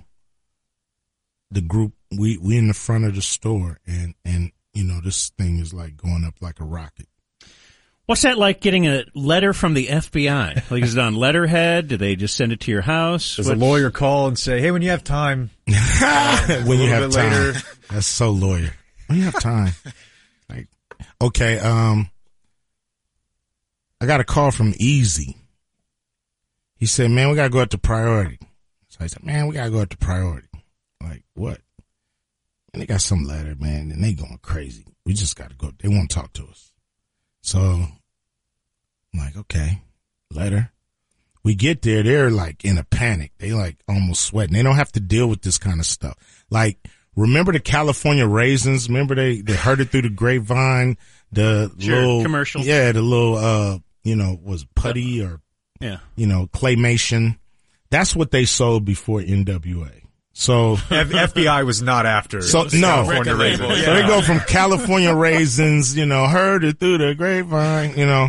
the 1.51 1.61
group 1.63 1.93
we 2.17 2.39
we 2.39 2.59
in 2.59 2.69
the 2.69 2.75
front 2.75 3.05
of 3.05 3.15
the 3.15 3.23
store 3.23 3.79
and 3.87 4.15
and 4.25 4.53
you 4.75 4.85
know 4.85 5.01
this 5.01 5.31
thing 5.31 5.59
is 5.59 5.73
like 5.73 5.97
going 5.97 6.25
up 6.25 6.35
like 6.41 6.61
a 6.61 6.65
rocket. 6.65 7.09
What's 8.07 8.23
that 8.23 8.39
like 8.39 8.61
getting 8.61 8.87
a 8.87 9.05
letter 9.15 9.53
from 9.53 9.75
the 9.75 9.89
FBI? 9.89 10.71
Like, 10.71 10.83
is 10.85 10.97
it 10.97 11.01
on 11.01 11.17
letterhead? 11.17 11.89
Do 11.89 11.97
they 11.97 12.15
just 12.15 12.37
send 12.37 12.53
it 12.53 12.61
to 12.61 12.71
your 12.71 12.83
house? 12.83 13.37
Does 13.37 13.49
a 13.49 13.57
lawyer 13.57 13.91
call 13.91 14.29
and 14.29 14.39
say, 14.39 14.61
"Hey, 14.61 14.71
when 14.71 14.81
you 14.81 14.91
have 14.91 15.03
time, 15.03 15.51
when 15.67 16.79
you 16.79 16.89
have 16.89 17.11
time. 17.11 17.33
later. 17.33 17.61
That's 17.91 18.07
so 18.07 18.31
lawyer. 18.31 18.73
When 19.09 19.19
you 19.19 19.25
have 19.25 19.41
time. 19.41 19.73
like, 20.49 20.69
okay, 21.21 21.59
um, 21.59 22.09
I 24.01 24.07
got 24.07 24.21
a 24.21 24.25
call 24.25 24.51
from 24.51 24.73
Eazy. 24.75 25.37
He 26.77 26.87
said, 26.87 27.11
man, 27.11 27.31
we 27.31 27.37
gotta 27.37 27.51
go 27.51 27.61
up 27.61 27.71
to 27.71 27.79
priority. 27.79 28.39
So 28.89 28.99
I 29.01 29.07
said, 29.07 29.25
man, 29.25 29.47
we 29.47 29.55
gotta 29.55 29.71
go 29.71 29.81
up 29.81 29.89
to 29.89 29.97
priority. 29.97 30.49
Like, 31.03 31.25
what? 31.35 31.61
And 32.73 32.83
they 32.83 32.87
got 32.87 33.01
some 33.01 33.25
letter, 33.25 33.55
man, 33.59 33.91
and 33.91 34.05
they 34.05 34.13
going 34.13 34.39
crazy. 34.43 34.85
We 35.05 35.15
just 35.15 35.37
gotta 35.37 35.55
go. 35.55 35.73
They 35.79 35.89
won't 35.89 36.11
talk 36.11 36.33
to 36.35 36.47
us. 36.47 36.66
So 37.47 37.61
I'm 37.61 37.93
like, 39.17 39.37
okay, 39.37 39.81
letter. 40.33 40.73
We 41.45 41.55
get 41.55 41.83
there, 41.83 42.03
they're 42.03 42.29
like 42.29 42.65
in 42.65 42.77
a 42.77 42.83
panic. 42.83 43.31
They 43.39 43.53
like 43.53 43.77
almost 43.89 44.23
sweating. 44.25 44.55
They 44.55 44.65
don't 44.65 44.75
have 44.75 44.91
to 44.93 45.01
deal 45.01 45.29
with 45.29 45.43
this 45.43 45.57
kind 45.59 45.79
of 45.79 45.87
stuff. 45.87 46.17
Like, 46.51 46.79
remember 47.15 47.53
the 47.53 47.61
California 47.61 48.27
raisins? 48.27 48.89
Remember 48.89 49.15
they, 49.15 49.43
they 49.43 49.55
heard 49.55 49.79
it 49.81 49.91
through 49.91 50.03
the 50.03 50.11
grapevine? 50.11 50.97
The 51.31 51.73
Sure, 51.79 51.95
little 52.01 52.23
commercial. 52.25 52.63
Yeah, 52.63 52.91
the 52.91 53.01
little, 53.01 53.37
uh, 53.37 53.79
you 54.03 54.17
know, 54.17 54.37
was 54.43 54.65
putty 54.75 55.23
or, 55.23 55.41
Yeah. 55.81 55.99
you 56.17 56.27
know, 56.27 56.49
claymation. 56.49 57.39
That's 57.91 58.17
what 58.17 58.33
they 58.33 58.45
sold 58.45 58.85
before 58.85 59.21
NWA. 59.21 60.03
So, 60.39 60.75
F- 60.75 61.33
FBI 61.33 61.65
was 61.65 61.81
not 61.81 62.05
after." 62.05 62.43
so 62.43 62.65
no. 62.65 63.05
California 63.05 63.35
Raisins. 63.35 63.61
label, 63.61 63.75
So 63.75 63.95
they 63.95 64.07
go 64.07 64.21
from 64.21 64.41
California 64.41 65.15
raisins, 65.15 65.97
you 65.97 66.05
know, 66.05 66.27
heard 66.27 66.63
it 66.63 66.79
through 66.79 66.99
the 66.99 67.15
grapevine, 67.15 67.97
you 67.97 68.05
know, 68.05 68.29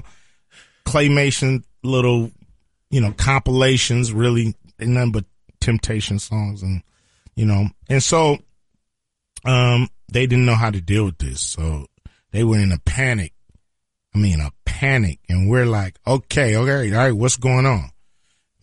claymation 0.86 1.64
little, 1.84 2.32
you 2.90 3.02
know, 3.02 3.12
compilations, 3.12 4.14
really 4.14 4.56
ain't 4.80 4.92
nothing 4.92 5.12
but 5.12 5.26
temptation 5.60 6.18
songs 6.18 6.64
and, 6.64 6.82
you 7.36 7.46
know, 7.46 7.68
and 7.90 8.02
so, 8.02 8.38
um, 9.44 9.90
they 10.10 10.28
didn't 10.28 10.46
know 10.46 10.56
how 10.56 10.70
to 10.72 10.80
deal 10.80 11.04
with 11.04 11.18
this. 11.18 11.42
So 11.42 11.88
they 12.32 12.46
were 12.46 12.58
in 12.58 12.72
a 12.72 12.80
panic. 12.80 13.34
I 14.16 14.20
mean, 14.20 14.40
a 14.40 14.52
panic. 14.64 15.20
And 15.28 15.50
we're 15.50 15.66
like, 15.66 16.00
okay, 16.08 16.56
okay, 16.56 16.94
all 16.94 17.00
right, 17.00 17.12
what's 17.12 17.36
going 17.36 17.66
on? 17.66 17.90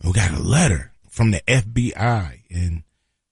We 0.03 0.13
got 0.13 0.31
a 0.31 0.41
letter 0.41 0.93
from 1.09 1.29
the 1.29 1.41
FBI 1.47 2.41
and 2.49 2.81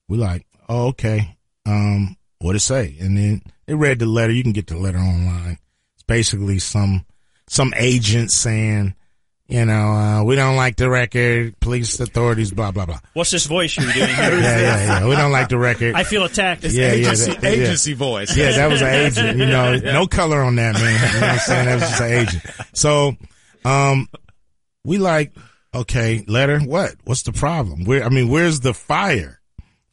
we're 0.08 0.20
like, 0.20 0.46
oh, 0.68 0.88
okay. 0.88 1.36
Um, 1.66 2.16
what 2.40 2.56
it 2.56 2.60
say? 2.60 2.96
And 3.00 3.16
then 3.16 3.42
they 3.66 3.74
read 3.74 3.98
the 3.98 4.06
letter. 4.06 4.32
You 4.32 4.42
can 4.42 4.52
get 4.52 4.66
the 4.66 4.76
letter 4.76 4.98
online. 4.98 5.58
It's 5.94 6.02
basically 6.04 6.58
some, 6.58 7.04
some 7.48 7.72
agent 7.76 8.30
saying, 8.30 8.94
you 9.46 9.64
know, 9.66 9.92
uh, 9.92 10.24
we 10.24 10.36
don't 10.36 10.56
like 10.56 10.76
the 10.76 10.88
record, 10.88 11.58
police 11.60 12.00
authorities, 12.00 12.50
blah, 12.50 12.70
blah, 12.70 12.86
blah. 12.86 12.98
What's 13.12 13.30
this 13.30 13.44
voice 13.46 13.76
you're 13.76 13.90
doing 13.92 13.98
Yeah, 14.08 14.30
here? 14.30 14.40
yeah, 14.40 15.00
yeah. 15.00 15.06
We 15.06 15.16
don't 15.16 15.32
like 15.32 15.48
the 15.50 15.58
record. 15.58 15.94
I 15.94 16.04
feel 16.04 16.24
attacked. 16.24 16.64
yeah, 16.64 16.70
yeah, 16.88 16.92
agency, 16.92 17.30
that- 17.32 17.40
that- 17.42 17.88
yeah. 17.88 17.94
voice. 17.94 18.36
Yeah, 18.36 18.52
that 18.52 18.70
was 18.70 18.80
an 18.82 18.88
agent, 18.94 19.38
you 19.38 19.46
know, 19.46 19.76
no 19.84 20.06
color 20.06 20.40
on 20.42 20.56
that, 20.56 20.74
man. 20.74 20.92
You 21.14 21.20
know 21.20 21.26
what 21.26 21.32
I'm 21.34 21.38
saying? 21.40 21.66
That 21.66 21.74
was 21.74 21.82
just 21.90 22.00
an 22.00 22.12
agent. 22.12 22.44
So, 22.72 23.16
um, 23.66 24.08
we 24.84 24.96
like, 24.98 25.34
okay, 25.74 26.24
letter, 26.26 26.60
what? 26.60 26.94
What's 27.04 27.22
the 27.22 27.32
problem? 27.32 27.84
Where, 27.84 28.02
I 28.04 28.08
mean, 28.08 28.28
where's 28.28 28.60
the 28.60 28.72
fire? 28.74 29.40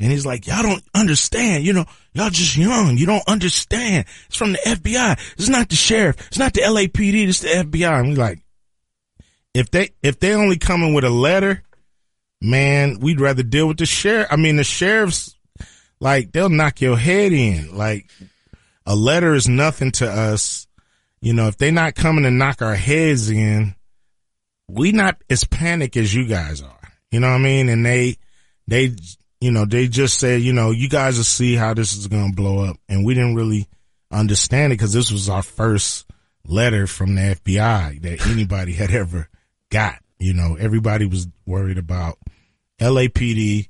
And 0.02 0.12
he's 0.12 0.26
like, 0.26 0.48
y'all 0.48 0.64
don't 0.64 0.84
understand. 0.96 1.64
You 1.64 1.74
know, 1.74 1.86
y'all 2.14 2.32
just 2.32 2.58
young. 2.58 2.98
You 2.98 3.06
don't 3.06 3.28
understand. 3.28 4.06
It's 4.26 4.36
from 4.36 4.54
the 4.54 4.58
FBI. 4.58 5.20
It's 5.38 5.48
not 5.48 5.70
the 5.70 5.76
sheriff. 5.76 6.16
It's 6.28 6.40
not 6.40 6.54
the 6.54 6.62
LAPD. 6.62 7.28
It's 7.28 7.42
the 7.42 7.50
FBI. 7.50 8.00
And 8.00 8.10
we 8.10 8.16
like, 8.16 8.40
if 9.54 9.70
they, 9.70 9.92
if 10.02 10.20
they 10.20 10.34
only 10.34 10.58
coming 10.58 10.96
with 10.96 11.04
a 11.04 11.12
letter, 11.12 11.62
man, 12.42 13.00
we'd 13.00 13.22
rather 13.22 13.44
deal 13.44 13.68
with 13.68 13.78
the 13.78 13.86
sheriff. 13.86 14.28
I 14.32 14.38
mean, 14.38 14.56
the 14.56 14.64
sheriff's 14.64 15.36
like, 16.00 16.32
they'll 16.32 16.50
knock 16.50 16.82
your 16.82 16.98
head 16.98 17.32
in. 17.32 17.78
Like, 17.78 18.10
a 18.88 18.96
letter 18.96 19.36
is 19.36 19.48
nothing 19.48 19.92
to 19.94 20.10
us. 20.10 20.66
You 21.22 21.34
know, 21.34 21.48
if 21.48 21.58
they 21.58 21.70
not 21.70 21.94
coming 21.94 22.24
to 22.24 22.32
knock 22.32 22.64
our 22.64 22.74
heads 22.74 23.30
in, 23.30 23.76
we 24.68 24.94
not 24.94 25.22
as 25.30 25.44
panic 25.44 25.96
as 25.96 26.12
you 26.12 26.26
guys 26.26 26.64
are. 26.64 26.92
You 27.12 27.20
know 27.20 27.28
what 27.28 27.36
I 27.36 27.44
mean? 27.44 27.70
And 27.70 27.86
they, 27.86 28.16
they, 28.68 28.96
you 29.42 29.52
know, 29.52 29.66
they 29.66 29.88
just 29.88 30.20
said, 30.20 30.42
you 30.42 30.54
know, 30.54 30.70
you 30.70 30.88
guys 30.88 31.18
will 31.18 31.24
see 31.24 31.56
how 31.56 31.74
this 31.74 31.94
is 31.98 32.08
going 32.08 32.30
to 32.30 32.36
blow 32.36 32.64
up. 32.64 32.78
And 32.88 33.04
we 33.04 33.16
didn't 33.16 33.36
really 33.36 33.68
understand 34.12 34.72
it 34.72 34.76
because 34.78 34.94
this 34.94 35.12
was 35.12 35.28
our 35.28 35.42
first 35.42 36.06
letter 36.46 36.86
from 36.86 37.16
the 37.16 37.36
FBI 37.36 38.02
that 38.04 38.28
anybody 38.28 38.74
had 38.74 38.92
ever 38.92 39.28
got. 39.70 40.00
You 40.20 40.36
know, 40.36 40.56
everybody 40.60 41.08
was 41.08 41.28
worried 41.48 41.80
about 41.80 42.20
LAPD, 42.80 43.70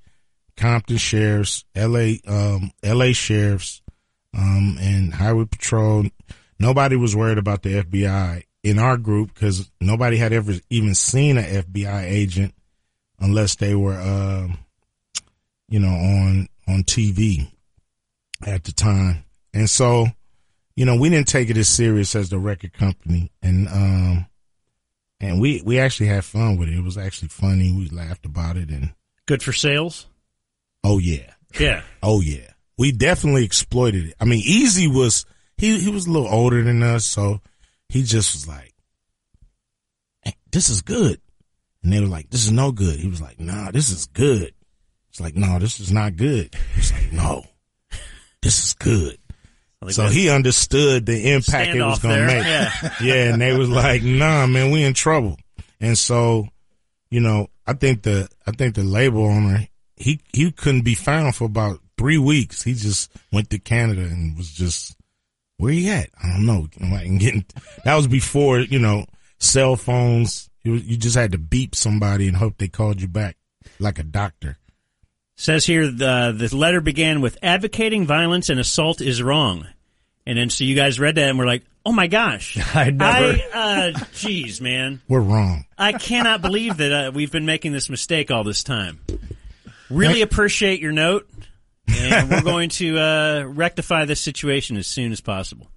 Compton 0.57 0.97
sheriffs, 0.97 1.63
LA, 1.73 2.15
um, 2.27 2.71
LA 2.83 3.13
sheriffs, 3.13 3.81
um, 4.37 4.77
and 4.79 5.13
highway 5.13 5.45
patrol. 5.45 6.05
Nobody 6.59 6.97
was 6.97 7.15
worried 7.15 7.37
about 7.37 7.63
the 7.63 7.81
FBI 7.83 8.43
in 8.63 8.77
our 8.77 8.97
group 8.97 9.33
because 9.33 9.71
nobody 9.79 10.17
had 10.17 10.33
ever 10.33 10.53
even 10.69 10.93
seen 10.93 11.37
an 11.37 11.45
FBI 11.45 12.03
agent 12.03 12.53
unless 13.19 13.55
they 13.55 13.73
were, 13.73 13.99
um, 13.99 14.57
you 15.71 15.79
know, 15.79 15.87
on, 15.87 16.47
on 16.67 16.83
TV 16.83 17.49
at 18.45 18.65
the 18.65 18.71
time. 18.73 19.23
And 19.53 19.69
so, 19.69 20.05
you 20.75 20.85
know, 20.85 20.97
we 20.97 21.09
didn't 21.09 21.27
take 21.29 21.49
it 21.49 21.57
as 21.57 21.69
serious 21.69 22.13
as 22.15 22.29
the 22.29 22.37
record 22.37 22.73
company. 22.73 23.31
And, 23.41 23.67
um, 23.69 24.25
and 25.21 25.39
we, 25.39 25.61
we 25.65 25.79
actually 25.79 26.07
had 26.07 26.25
fun 26.25 26.57
with 26.57 26.67
it. 26.67 26.75
It 26.77 26.83
was 26.83 26.97
actually 26.97 27.29
funny. 27.29 27.71
We 27.71 27.87
laughed 27.89 28.25
about 28.25 28.57
it 28.57 28.69
and, 28.69 28.93
Good 29.27 29.41
for 29.41 29.53
sales. 29.53 30.07
oh 30.83 30.97
yeah. 30.99 31.33
Yeah. 31.57 31.81
Oh 32.03 32.19
yeah. 32.21 32.51
We 32.77 32.91
definitely 32.91 33.45
exploited 33.45 34.05
it. 34.07 34.15
I 34.19 34.25
mean, 34.25 34.43
Eazy 34.43 34.93
was, 34.93 35.25
he, 35.57 35.79
he 35.79 35.89
was 35.89 36.05
a 36.07 36.11
little 36.11 36.27
older 36.27 36.61
than 36.63 36.83
us. 36.83 37.05
So 37.05 37.39
he 37.87 38.03
just 38.03 38.33
was 38.33 38.47
like, 38.47 38.73
hey, 40.23 40.35
this 40.51 40.69
is 40.69 40.81
good. 40.81 41.21
And 41.83 41.93
they 41.93 42.01
were 42.01 42.07
like, 42.07 42.29
this 42.29 42.43
is 42.43 42.51
no 42.51 42.71
good. 42.71 42.99
He 42.99 43.07
was 43.07 43.21
like, 43.21 43.39
nah, 43.39 43.71
this 43.71 43.89
is 43.89 44.07
good. 44.07 44.53
It's 45.11 45.19
like, 45.19 45.35
no, 45.35 45.59
this 45.59 45.81
is 45.81 45.91
not 45.91 46.15
good. 46.15 46.55
He's 46.73 46.93
like, 46.93 47.11
no, 47.11 47.43
this 48.41 48.63
is 48.63 48.73
good. 48.73 49.17
So 49.89 50.07
he 50.07 50.29
understood 50.29 51.05
the 51.05 51.33
impact 51.33 51.75
it 51.75 51.83
was 51.83 51.99
going 51.99 52.17
to 52.17 52.25
make. 52.27 52.45
Yeah. 52.45 52.69
Yeah, 53.01 53.33
and 53.33 53.41
they 53.41 53.57
was 53.57 53.69
like, 53.69 54.03
"Nah, 54.03 54.45
man, 54.45 54.69
we 54.71 54.83
in 54.83 54.93
trouble." 54.93 55.37
And 55.79 55.97
so, 55.97 56.47
you 57.09 57.19
know, 57.19 57.47
I 57.65 57.73
think 57.73 58.03
the 58.03 58.29
I 58.45 58.51
think 58.51 58.75
the 58.75 58.83
label 58.83 59.25
owner 59.25 59.67
he 59.97 60.21
he 60.33 60.51
couldn't 60.51 60.83
be 60.83 60.95
found 60.95 61.35
for 61.35 61.45
about 61.45 61.79
three 61.97 62.19
weeks. 62.19 62.61
He 62.63 62.73
just 62.73 63.11
went 63.31 63.49
to 63.49 63.59
Canada 63.59 64.01
and 64.01 64.37
was 64.37 64.51
just 64.51 64.95
where 65.57 65.71
he 65.73 65.89
at? 65.89 66.09
I 66.23 66.29
don't 66.29 66.45
know. 66.45 66.67
And 66.79 67.19
getting 67.19 67.45
that 67.83 67.95
was 67.95 68.07
before 68.07 68.59
you 68.59 68.79
know 68.79 69.05
cell 69.39 69.75
phones. 69.75 70.47
You, 70.63 70.75
you 70.75 70.95
just 70.95 71.15
had 71.15 71.31
to 71.31 71.39
beep 71.39 71.73
somebody 71.73 72.27
and 72.27 72.37
hope 72.37 72.59
they 72.59 72.67
called 72.67 73.01
you 73.01 73.07
back 73.07 73.35
like 73.79 73.97
a 73.97 74.03
doctor. 74.03 74.59
Says 75.41 75.65
here 75.65 75.87
the 75.87 76.35
the 76.37 76.55
letter 76.55 76.81
began 76.81 77.19
with 77.19 77.35
advocating 77.41 78.05
violence 78.05 78.49
and 78.49 78.59
assault 78.59 79.01
is 79.01 79.23
wrong, 79.23 79.65
and 80.23 80.37
then 80.37 80.51
so 80.51 80.63
you 80.63 80.75
guys 80.75 80.99
read 80.99 81.15
that 81.15 81.29
and 81.29 81.39
we're 81.39 81.47
like, 81.47 81.63
oh 81.83 81.91
my 81.91 82.05
gosh, 82.05 82.59
I 82.75 82.91
never. 82.91 83.39
I 83.51 83.87
uh, 83.89 83.91
jeez, 84.13 84.61
man, 84.61 85.01
We're 85.07 85.21
wrong. 85.21 85.65
I 85.79 85.93
cannot 85.93 86.43
believe 86.43 86.77
that 86.77 86.91
uh, 86.91 87.11
we've 87.11 87.31
been 87.31 87.47
making 87.47 87.71
this 87.71 87.89
mistake 87.89 88.29
all 88.29 88.43
this 88.43 88.63
time. 88.63 88.99
Really 89.89 90.21
appreciate 90.21 90.79
your 90.79 90.91
note, 90.91 91.27
and 91.87 92.29
we're 92.29 92.43
going 92.43 92.69
to 92.69 92.99
uh, 92.99 93.43
rectify 93.47 94.05
this 94.05 94.21
situation 94.21 94.77
as 94.77 94.85
soon 94.85 95.11
as 95.11 95.21
possible. 95.21 95.71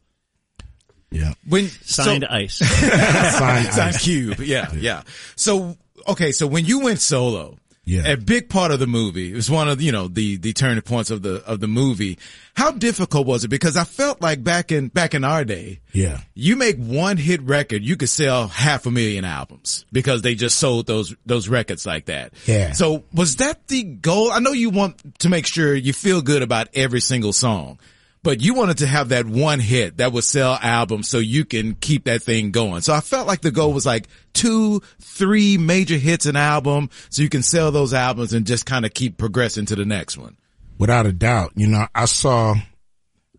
Yeah. 1.10 1.32
When 1.48 1.68
Signed 1.68 2.26
so, 2.28 2.34
ice. 2.34 2.56
Signed 2.58 3.68
Signed 3.68 3.78
ice. 3.78 4.04
Cube. 4.04 4.40
Yeah, 4.40 4.70
yeah. 4.74 5.04
So 5.36 5.78
okay, 6.06 6.32
so 6.32 6.46
when 6.46 6.66
you 6.66 6.80
went 6.80 7.00
solo, 7.00 7.56
Yeah. 7.86 8.06
A 8.12 8.16
big 8.16 8.48
part 8.48 8.70
of 8.70 8.80
the 8.80 8.86
movie. 8.86 9.30
It 9.32 9.34
was 9.34 9.50
one 9.50 9.68
of, 9.68 9.82
you 9.82 9.92
know, 9.92 10.08
the, 10.08 10.36
the 10.36 10.52
turning 10.54 10.80
points 10.82 11.10
of 11.10 11.22
the, 11.22 11.44
of 11.46 11.60
the 11.60 11.66
movie. 11.68 12.18
How 12.56 12.70
difficult 12.70 13.26
was 13.26 13.44
it? 13.44 13.48
Because 13.48 13.76
I 13.76 13.84
felt 13.84 14.22
like 14.22 14.42
back 14.42 14.72
in, 14.72 14.88
back 14.88 15.12
in 15.14 15.22
our 15.24 15.44
day, 15.44 15.80
Yeah. 15.92 16.20
you 16.34 16.56
make 16.56 16.76
one 16.78 17.16
hit 17.18 17.42
record, 17.42 17.82
you 17.82 17.96
could 17.96 18.08
sell 18.08 18.48
half 18.48 18.86
a 18.86 18.90
million 18.90 19.24
albums 19.24 19.84
because 19.92 20.22
they 20.22 20.34
just 20.34 20.56
sold 20.58 20.86
those, 20.86 21.14
those 21.26 21.48
records 21.48 21.84
like 21.84 22.06
that. 22.06 22.32
Yeah. 22.46 22.72
So 22.72 23.04
was 23.12 23.36
that 23.36 23.68
the 23.68 23.82
goal? 23.82 24.32
I 24.32 24.38
know 24.38 24.52
you 24.52 24.70
want 24.70 25.18
to 25.20 25.28
make 25.28 25.46
sure 25.46 25.74
you 25.74 25.92
feel 25.92 26.22
good 26.22 26.42
about 26.42 26.68
every 26.74 27.00
single 27.00 27.32
song, 27.34 27.78
but 28.24 28.40
you 28.40 28.54
wanted 28.54 28.78
to 28.78 28.86
have 28.86 29.10
that 29.10 29.26
one 29.26 29.60
hit 29.60 29.98
that 29.98 30.10
would 30.12 30.24
sell 30.24 30.58
albums 30.60 31.08
so 31.08 31.18
you 31.18 31.44
can 31.44 31.74
keep 31.74 32.04
that 32.04 32.22
thing 32.22 32.50
going. 32.50 32.80
So 32.80 32.94
I 32.94 33.00
felt 33.00 33.28
like 33.28 33.42
the 33.42 33.50
goal 33.50 33.72
was 33.72 33.84
like 33.84 34.08
two, 34.32 34.80
three 34.98 35.58
major 35.58 35.96
hits 35.96 36.24
an 36.24 36.34
album 36.34 36.88
so 37.10 37.22
you 37.22 37.28
can 37.28 37.42
sell 37.42 37.70
those 37.70 37.92
albums 37.92 38.32
and 38.32 38.46
just 38.46 38.64
kind 38.64 38.86
of 38.86 38.94
keep 38.94 39.18
progressing 39.18 39.66
to 39.66 39.76
the 39.76 39.84
next 39.84 40.16
one. 40.16 40.36
Without 40.78 41.04
a 41.04 41.12
doubt. 41.12 41.52
You 41.54 41.68
know, 41.68 41.86
I 41.94 42.06
saw, 42.06 42.54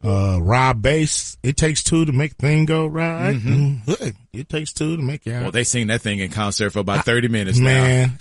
uh, 0.04 0.40
Rob 0.40 0.84
Base. 0.84 1.36
It 1.42 1.58
takes 1.58 1.84
two 1.84 2.06
to 2.06 2.12
make 2.12 2.34
thing 2.34 2.66
go 2.66 2.86
right. 2.86 3.36
Mm-hmm. 3.36 3.92
Good. 3.92 4.16
It 4.34 4.50
takes 4.50 4.72
two 4.72 4.98
to 4.98 5.02
make 5.02 5.26
it 5.26 5.32
Well, 5.32 5.52
they 5.52 5.64
sing 5.64 5.88
that 5.88 6.02
thing 6.02 6.20
in 6.20 6.30
concert 6.30 6.70
for 6.70 6.80
about 6.80 7.06
30 7.06 7.28
minutes. 7.30 7.60
Man, 7.60 8.18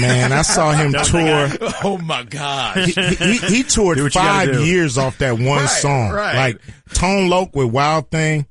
man, 0.00 0.32
I 0.32 0.42
saw 0.42 0.72
him 0.72 0.92
tour. 0.92 1.48
Oh 1.84 1.98
my 1.98 2.22
god, 2.24 2.76
he, 2.88 2.92
he, 2.92 3.36
he 3.38 3.62
toured 3.62 3.96
Do 3.98 4.04
what 4.04 4.14
you 4.14 4.20
gotta 4.20 4.52
five 4.54 4.66
years 4.66 4.98
off 4.98 5.18
that 5.18 5.34
one 5.38 5.44
Right, 5.60 5.68
song. 5.68 6.10
right. 6.10 6.36
Like 6.36 6.60
Tone 6.94 7.28
Loc 7.28 7.54
with 7.54 7.70
Wild 7.70 8.10
Thing, 8.10 8.46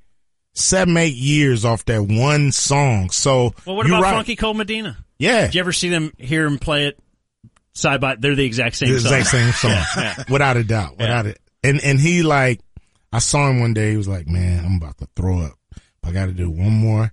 seven, 0.53 0.95
eight 0.97 1.13
years 1.15 1.65
off 1.65 1.83
that 1.85 2.01
one 2.03 2.51
song. 2.51 3.09
So 3.09 3.53
Well, 3.65 3.75
what 3.75 3.85
about 3.85 4.03
right. 4.03 4.13
Funky 4.13 4.35
Cold 4.35 4.57
Medina? 4.57 4.97
Yeah. 5.19 5.41
Did 5.47 5.55
you 5.55 5.59
ever 5.61 5.73
see 5.73 5.89
them 5.89 6.13
hear 6.17 6.45
him 6.45 6.57
play 6.59 6.87
it 6.87 6.99
side 7.73 7.99
by? 8.01 8.15
They're 8.15 8.35
the 8.35 8.45
exact 8.45 8.75
same. 8.75 8.93
the 8.93 8.99
song. 8.99 9.13
exact 9.19 9.27
same 9.27 9.51
song. 9.53 10.25
Without 10.29 10.57
a 10.57 10.63
doubt. 10.63 10.97
Without 10.97 11.25
it. 11.25 11.39
And 11.63 11.81
and 11.83 11.99
he 11.99 12.23
like 12.23 12.61
I 13.11 13.19
saw 13.19 13.49
him 13.49 13.59
one 13.59 13.73
day, 13.73 13.91
he 13.91 13.97
was 13.97 14.07
like, 14.07 14.27
Man, 14.27 14.63
I'm 14.63 14.77
about 14.77 14.97
to 14.99 15.07
throw 15.15 15.39
up. 15.41 15.53
I 16.03 16.11
gotta 16.11 16.31
do 16.31 16.49
one 16.49 16.71
more 16.71 17.11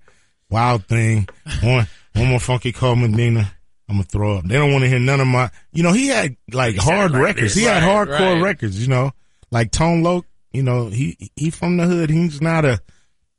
wild 0.51 0.85
thing, 0.87 1.29
one 1.63 1.89
one 2.15 2.29
more 2.29 2.39
funky 2.41 2.71
cold 2.73 2.99
Medina. 2.99 3.51
I'm 3.89 3.97
gonna 3.97 4.05
throw 4.05 4.39
up. 4.39 4.45
They 4.45 4.55
don't 4.55 4.73
want 4.73 4.83
to 4.85 4.89
hear 4.89 4.99
none 4.99 5.21
of 5.21 5.27
my 5.27 5.51
you 5.73 5.83
know, 5.83 5.93
he 5.93 6.09
had 6.09 6.37
like 6.53 6.77
hard 6.77 7.13
like 7.13 7.23
records. 7.23 7.55
this. 7.55 7.63
He 7.63 7.65
had 7.69 7.83
hardcore 7.83 8.35
right. 8.37 8.43
records, 8.43 8.81
you 8.81 8.89
know. 8.89 9.13
Like 9.51 9.71
Tone 9.71 10.03
Loc, 10.03 10.25
you 10.53 10.63
know, 10.63 10.89
he 10.89 11.31
he 11.37 11.51
from 11.51 11.77
the 11.77 11.85
hood. 11.85 12.11
He's 12.11 12.41
not 12.41 12.65
a 12.65 12.81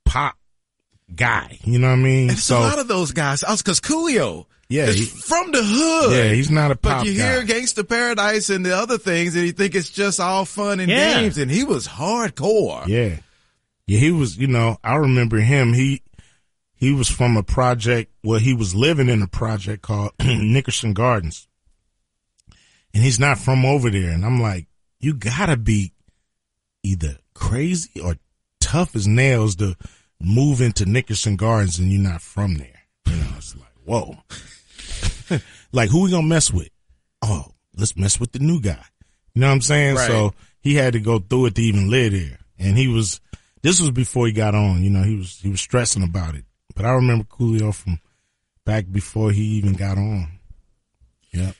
pop 0.06 0.36
guy. 1.14 1.58
You 1.64 1.80
know 1.80 1.88
what 1.88 1.94
I 1.94 1.98
mean? 1.98 2.28
There's 2.28 2.50
a 2.52 2.60
lot 2.60 2.80
of 2.80 2.88
those 2.88 3.12
guys. 3.12 3.44
I 3.44 3.52
was 3.52 3.62
cause 3.62 3.80
Coolio 3.82 4.46
Yeah, 4.70 4.86
is 4.86 4.96
he- 4.98 5.06
from 5.06 5.52
the 5.52 5.62
hood. 5.64 6.12
yeah, 6.16 6.34
he's 6.34 6.50
not 6.52 6.72
a 6.72 6.75
pop 6.75 7.00
But 7.02 7.08
you 7.08 7.18
guy. 7.18 7.32
hear 7.32 7.44
Gangsta 7.44 7.88
Paradise 7.88 8.50
and 8.50 8.66
the 8.66 8.75
other 8.75 8.98
things, 8.98 9.36
and 9.36 9.46
you 9.46 9.52
think 9.52 9.75
it's 9.75 9.90
just 9.90 10.20
all 10.20 10.46
fun 10.46 10.80
and 10.80 10.90
Yeah. 10.90 11.22
games. 11.22 11.38
And 11.38 11.50
he 11.52 11.64
was 11.64 11.88
hardcore. 11.88 12.86
Yeah. 12.88 13.18
Yeah, 13.88 14.00
he 14.00 14.12
was, 14.12 14.36
you 14.38 14.48
know, 14.48 14.78
I 14.84 14.96
remember 14.96 15.38
him. 15.38 15.74
He 15.74 16.02
he 16.86 16.94
was 16.94 17.10
from 17.10 17.36
a 17.36 17.42
project 17.42 18.12
well, 18.24 18.39
he 18.39 18.54
was 18.54 18.75
living 18.75 19.10
in 19.10 19.24
a 19.24 19.27
project 19.27 19.82
called 19.82 20.12
Nickerson 20.24 20.94
Gardens. 20.94 21.48
And 22.94 23.04
he's 23.04 23.20
not 23.20 23.39
from 23.39 23.65
over 23.65 23.89
there. 23.89 24.12
And 24.12 24.24
I'm 24.24 24.39
like, 24.39 24.68
you 25.00 25.15
gotta 25.15 25.58
be 25.58 25.94
either 26.84 27.18
crazy 27.34 28.00
or 28.00 28.18
tough 28.62 28.96
as 28.96 29.08
nails 29.08 29.56
to 29.56 29.75
move 30.22 30.62
into 30.62 30.86
Nickerson 30.86 31.36
Gardens 31.36 31.80
and 31.80 31.92
you're 31.92 32.01
not 32.01 32.22
from 32.22 32.56
there. 32.56 32.84
You 33.08 33.15
know, 33.15 33.34
it's 33.36 33.56
like, 33.56 33.74
whoa. 33.84 34.18
like 35.72 35.89
who 35.89 36.04
we 36.04 36.12
gonna 36.12 36.27
mess 36.27 36.54
with? 36.54 36.70
Oh, 37.24 37.48
let's 37.75 37.98
mess 37.98 38.20
with 38.20 38.32
the 38.32 38.39
new 38.39 38.62
guy. 38.62 38.86
You 39.34 39.42
know 39.42 39.48
what 39.48 39.54
I'm 39.54 39.62
saying? 39.62 39.96
Right. 39.96 40.08
So 40.08 40.34
he 40.62 40.75
had 40.75 40.94
to 40.94 41.00
go 41.00 41.18
through 41.18 41.48
it 41.48 41.56
to 41.56 41.63
even 41.63 41.89
live 41.89 42.12
there. 42.12 42.38
And 42.60 42.77
he 42.77 42.88
was 42.88 43.22
this 43.63 43.82
was 43.82 43.89
before 43.89 44.27
he 44.27 44.34
got 44.34 44.54
on, 44.54 44.84
you 44.84 44.92
know, 44.92 45.01
he 45.01 45.15
was 45.15 45.39
he 45.39 45.50
was 45.50 45.62
stressing 45.62 46.04
about 46.04 46.36
it. 46.36 46.46
But 46.75 46.86
I 46.86 46.91
remember 46.91 47.24
Coolio 47.24 47.74
from 47.74 48.00
back 48.65 48.86
before 48.91 49.32
he 49.32 49.41
even 49.41 49.74
got 49.74 49.98
on. 49.98 50.39
Yeah. 51.32 51.51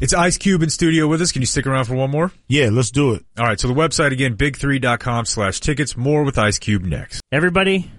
It's 0.00 0.12
Ice 0.12 0.36
Cube 0.36 0.62
in 0.62 0.70
studio 0.70 1.06
with 1.06 1.22
us. 1.22 1.30
Can 1.30 1.40
you 1.42 1.46
stick 1.46 1.66
around 1.66 1.84
for 1.84 1.94
one 1.94 2.10
more? 2.10 2.32
Yeah, 2.48 2.70
let's 2.72 2.90
do 2.90 3.12
it. 3.12 3.24
All 3.38 3.44
right. 3.46 3.60
So 3.60 3.68
the 3.68 3.74
website 3.74 4.10
again, 4.10 4.36
big3.com 4.36 5.24
slash 5.24 5.60
tickets. 5.60 5.96
More 5.96 6.24
with 6.24 6.36
Ice 6.36 6.58
Cube 6.58 6.82
next. 6.82 7.20
Everybody, 7.30 7.90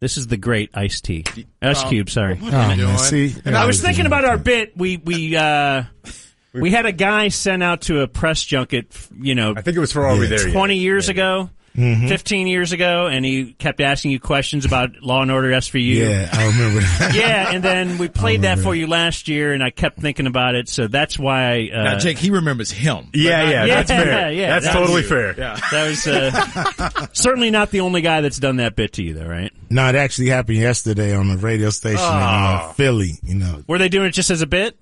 this 0.00 0.18
is 0.18 0.26
the 0.26 0.36
great 0.36 0.70
Ice 0.74 1.00
T. 1.00 1.24
Ice 1.62 1.82
Cube, 1.84 2.10
sorry. 2.10 2.38
Oh, 2.40 2.50
man, 2.50 2.76
doing? 2.76 2.98
see, 2.98 3.34
I 3.46 3.64
was 3.64 3.80
thinking 3.80 4.04
about 4.04 4.26
our 4.26 4.36
bit. 4.36 4.76
We 4.76 4.98
we 4.98 5.36
uh 5.36 5.84
we 6.52 6.70
had 6.70 6.84
a 6.84 6.92
guy 6.92 7.28
sent 7.28 7.62
out 7.62 7.82
to 7.82 8.00
a 8.00 8.08
press 8.08 8.44
junket, 8.44 8.94
you 9.18 9.34
know, 9.34 9.54
I 9.56 9.62
think 9.62 9.76
it 9.76 9.80
was 9.80 9.92
for 9.92 10.06
Are 10.06 10.16
We 10.16 10.24
Yeah. 10.24 10.36
There 10.36 10.46
Yet? 10.48 10.52
20 10.52 10.76
years 10.76 11.08
ago, 11.08 11.48
15 11.78 12.46
years 12.48 12.72
ago, 12.72 13.06
and 13.06 13.24
he 13.24 13.52
kept 13.52 13.80
asking 13.80 14.10
you 14.10 14.18
questions 14.18 14.64
about 14.64 14.90
Law 15.02 15.22
and 15.22 15.30
Order 15.30 15.50
SVU. 15.52 15.94
Yeah, 15.94 16.28
I 16.32 16.46
remember 16.46 16.80
that. 16.80 17.14
Yeah, 17.14 17.50
and 17.52 17.62
then 17.62 17.98
we 17.98 18.08
played 18.08 18.42
that 18.42 18.58
for 18.58 18.74
you 18.74 18.86
last 18.88 19.28
year, 19.28 19.52
and 19.52 19.62
I 19.62 19.70
kept 19.70 20.00
thinking 20.00 20.26
about 20.26 20.54
it, 20.56 20.68
so 20.68 20.88
that's 20.88 21.18
why. 21.18 21.70
Uh, 21.72 21.82
Now, 21.84 21.98
Jake, 21.98 22.18
he 22.18 22.30
remembers 22.30 22.70
him. 22.70 23.08
Yeah, 23.14 23.48
yeah, 23.48 23.64
Yeah, 23.64 23.74
that's 23.82 23.90
fair. 23.90 24.32
yeah, 24.32 24.48
that's 24.50 24.66
that 24.66 24.72
totally 24.72 25.02
was- 25.02 25.08
fair. 25.08 25.32
that 25.34 25.86
was 25.88 26.06
uh, 26.06 27.06
certainly 27.12 27.50
not 27.50 27.70
the 27.70 27.80
only 27.80 28.00
guy 28.00 28.20
that's 28.20 28.38
done 28.38 28.56
that 28.56 28.74
bit 28.76 28.94
to 28.94 29.02
you, 29.04 29.14
though, 29.14 29.26
right? 29.26 29.52
no, 29.70 29.88
it 29.88 29.94
actually 29.94 30.28
happened 30.30 30.58
yesterday 30.58 31.14
on 31.14 31.28
the 31.28 31.36
radio 31.36 31.70
station 31.70 31.98
in 32.04 32.10
uh, 32.12 32.72
Philly, 32.72 33.12
you 33.22 33.34
know. 33.34 33.62
Were 33.68 33.78
they 33.78 33.88
doing 33.88 34.06
it 34.06 34.12
just 34.12 34.30
as 34.30 34.42
a 34.42 34.46
bit? 34.46 34.76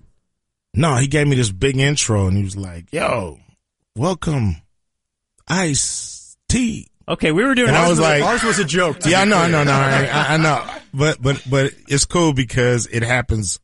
No, 0.74 0.96
he 0.96 1.06
gave 1.08 1.26
me 1.26 1.36
this 1.36 1.50
big 1.50 1.76
intro 1.78 2.26
and 2.26 2.36
he 2.36 2.42
was 2.44 2.56
like, 2.56 2.92
yo, 2.92 3.38
welcome, 3.96 4.56
Ice 5.48 6.15
T. 6.48 6.88
Okay, 7.08 7.30
we 7.30 7.44
were 7.44 7.54
doing. 7.54 7.68
And 7.68 7.76
I 7.76 7.88
was 7.88 8.00
like, 8.00 8.22
Ours 8.22 8.42
was 8.42 8.58
a 8.58 8.64
joke. 8.64 8.98
Yeah, 9.06 9.20
I 9.20 9.24
know, 9.24 9.36
I 9.36 9.48
know, 9.48 9.62
no, 9.62 9.72
I, 9.72 10.34
I 10.34 10.36
know, 10.38 10.64
but 10.94 11.22
but 11.22 11.42
but 11.48 11.72
it's 11.88 12.04
cool 12.04 12.32
because 12.32 12.86
it 12.86 13.02
happens 13.02 13.60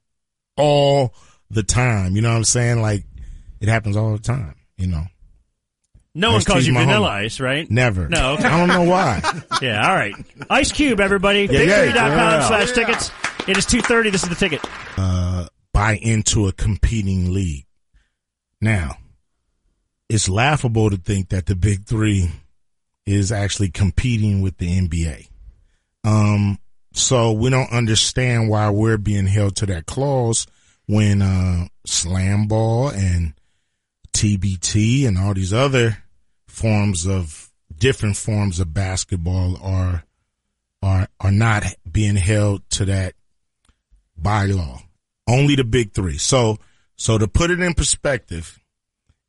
all 0.56 1.14
the 1.50 1.62
time. 1.62 2.14
You 2.14 2.22
know 2.22 2.30
what 2.30 2.36
I'm 2.36 2.44
saying? 2.44 2.80
Like 2.80 3.04
it 3.60 3.68
happens 3.68 3.96
all 3.96 4.12
the 4.12 4.22
time. 4.22 4.54
You 4.76 4.86
know, 4.86 5.04
no 6.14 6.28
one 6.28 6.36
Ice 6.38 6.44
calls 6.44 6.66
you 6.66 6.74
Vanilla 6.74 7.08
homie. 7.08 7.24
Ice, 7.24 7.40
right? 7.40 7.70
never. 7.70 8.08
No, 8.08 8.34
okay. 8.34 8.44
I 8.44 8.58
don't 8.58 8.68
know 8.68 8.90
why. 8.90 9.22
Yeah, 9.62 9.88
all 9.88 9.94
right. 9.94 10.14
Ice 10.50 10.72
Cube, 10.72 10.98
everybody. 10.98 11.46
Yeah, 11.48 11.60
yeah, 11.60 11.86
Big3.com 11.86 12.18
yeah. 12.18 12.48
slash 12.48 12.72
tickets. 12.72 13.12
It 13.46 13.56
is 13.56 13.64
2.30. 13.64 14.10
This 14.10 14.24
is 14.24 14.28
the 14.28 14.34
ticket. 14.34 14.60
Uh, 14.96 15.46
buy 15.72 15.94
into 16.02 16.48
a 16.48 16.52
competing 16.52 17.32
league. 17.32 17.66
Now, 18.60 18.96
it's 20.08 20.28
laughable 20.28 20.90
to 20.90 20.96
think 20.96 21.28
that 21.28 21.46
the 21.46 21.54
Big 21.54 21.84
Three 21.84 22.30
is 23.06 23.32
actually 23.32 23.70
competing 23.70 24.40
with 24.42 24.58
the 24.58 24.80
NBA. 24.80 25.28
Um, 26.04 26.58
so 26.92 27.32
we 27.32 27.50
don't 27.50 27.72
understand 27.72 28.48
why 28.48 28.70
we're 28.70 28.98
being 28.98 29.26
held 29.26 29.56
to 29.56 29.66
that 29.66 29.86
clause 29.86 30.46
when 30.86 31.22
uh, 31.22 31.66
slam 31.86 32.46
ball 32.48 32.88
and 32.88 33.34
TBT 34.12 35.06
and 35.06 35.18
all 35.18 35.34
these 35.34 35.52
other 35.52 35.98
forms 36.46 37.06
of 37.06 37.50
different 37.76 38.16
forms 38.16 38.60
of 38.60 38.74
basketball 38.74 39.58
are 39.62 40.04
are 40.82 41.08
are 41.20 41.32
not 41.32 41.64
being 41.90 42.16
held 42.16 42.62
to 42.70 42.84
that 42.84 43.14
bylaw. 44.20 44.82
Only 45.26 45.56
the 45.56 45.64
big 45.64 45.92
three. 45.92 46.18
So 46.18 46.58
so 46.96 47.18
to 47.18 47.26
put 47.26 47.50
it 47.50 47.60
in 47.60 47.74
perspective, 47.74 48.60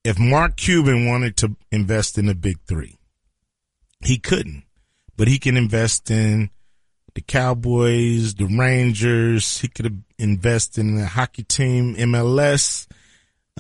if 0.04 0.20
Mark 0.20 0.58
Cuban 0.58 1.08
wanted 1.08 1.38
to 1.38 1.56
invest 1.72 2.18
in 2.18 2.26
the 2.26 2.36
big 2.36 2.58
three, 2.68 2.98
he 4.04 4.18
couldn't. 4.18 4.64
But 5.16 5.28
he 5.28 5.38
can 5.40 5.58
invest 5.58 6.10
in 6.10 6.50
the 7.14 7.22
Cowboys, 7.22 8.36
the 8.36 8.46
Rangers. 8.46 9.60
He 9.60 9.68
could 9.68 10.04
invest 10.18 10.78
in 10.78 10.96
the 10.96 11.06
hockey 11.06 11.44
team, 11.44 11.96
MLS, 11.96 12.88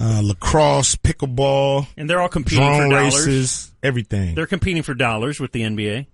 uh, 0.01 0.21
lacrosse, 0.23 0.95
pickleball, 0.95 1.85
And 1.95 2.09
they're 2.09 2.19
all 2.19 2.27
competing 2.29 2.63
drone 2.65 2.89
for 2.89 2.95
dollars. 2.95 3.13
races, 3.27 3.71
everything. 3.83 4.33
They're 4.35 4.47
competing 4.47 4.81
for 4.81 4.95
dollars 4.95 5.39
with 5.39 5.51
the 5.51 5.61
NBA. 5.61 6.07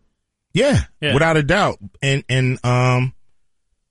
Yeah, 0.53 0.81
Yeah. 0.99 1.13
without 1.13 1.37
a 1.37 1.43
doubt. 1.43 1.77
And 2.01 2.23
and 2.27 2.63
um 2.65 3.13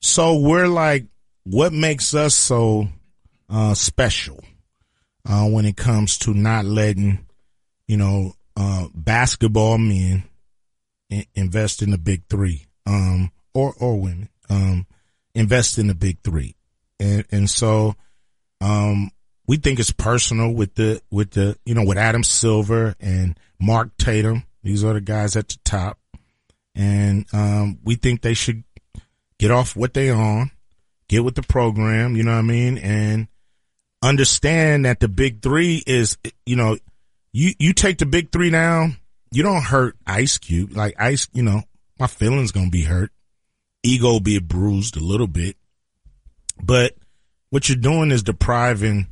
so 0.00 0.38
we're 0.40 0.66
like 0.68 1.06
what 1.44 1.72
makes 1.72 2.14
us 2.14 2.34
so 2.34 2.88
uh 3.48 3.72
special 3.74 4.44
uh 5.24 5.46
when 5.48 5.64
it 5.64 5.76
comes 5.76 6.18
to 6.18 6.34
not 6.34 6.64
letting 6.64 7.24
you 7.86 7.96
know 7.96 8.34
uh 8.56 8.88
basketball 8.92 9.78
men 9.78 10.24
invest 11.34 11.82
in 11.82 11.90
the 11.90 11.98
big 11.98 12.22
3 12.28 12.66
um 12.86 13.30
or 13.54 13.74
or 13.78 14.00
women 14.00 14.28
um 14.50 14.86
invest 15.34 15.78
in 15.78 15.86
the 15.86 15.94
big 15.94 16.18
3. 16.22 16.54
And 17.00 17.24
and 17.30 17.50
so 17.50 17.94
um 18.60 19.10
we 19.46 19.56
think 19.56 19.78
it's 19.78 19.92
personal 19.92 20.52
with 20.52 20.74
the 20.74 21.00
with 21.10 21.30
the 21.30 21.56
you 21.64 21.74
know 21.74 21.84
with 21.84 21.98
Adam 21.98 22.22
Silver 22.22 22.94
and 23.00 23.38
Mark 23.58 23.96
Tatum. 23.96 24.44
These 24.62 24.84
are 24.84 24.92
the 24.92 25.00
guys 25.00 25.36
at 25.36 25.48
the 25.48 25.58
top 25.64 25.98
and 26.78 27.26
um, 27.32 27.78
we 27.82 27.96
think 27.96 28.22
they 28.22 28.34
should 28.34 28.62
get 29.38 29.50
off 29.50 29.74
what 29.74 29.94
they 29.94 30.10
on, 30.10 30.52
get 31.08 31.24
with 31.24 31.34
the 31.34 31.42
program. 31.42 32.14
You 32.16 32.22
know 32.22 32.32
what 32.32 32.38
I 32.38 32.42
mean? 32.42 32.78
And 32.78 33.26
understand 34.00 34.84
that 34.84 35.00
the 35.00 35.08
big 35.08 35.42
three 35.42 35.82
is, 35.86 36.16
you 36.46 36.54
know, 36.54 36.78
you, 37.32 37.52
you 37.58 37.72
take 37.72 37.98
the 37.98 38.06
big 38.06 38.30
three 38.30 38.50
down, 38.50 38.97
you 39.30 39.42
don't 39.42 39.62
hurt 39.62 39.96
Ice 40.06 40.38
Cube. 40.38 40.76
Like 40.76 40.94
Ice, 40.98 41.28
you 41.32 41.42
know, 41.42 41.62
my 41.98 42.06
feelings 42.06 42.52
gonna 42.52 42.70
be 42.70 42.84
hurt. 42.84 43.10
Ego 43.82 44.20
be 44.20 44.38
bruised 44.38 44.96
a 44.96 45.04
little 45.04 45.26
bit. 45.26 45.56
But 46.62 46.94
what 47.50 47.68
you're 47.68 47.76
doing 47.76 48.10
is 48.10 48.22
depriving 48.22 49.06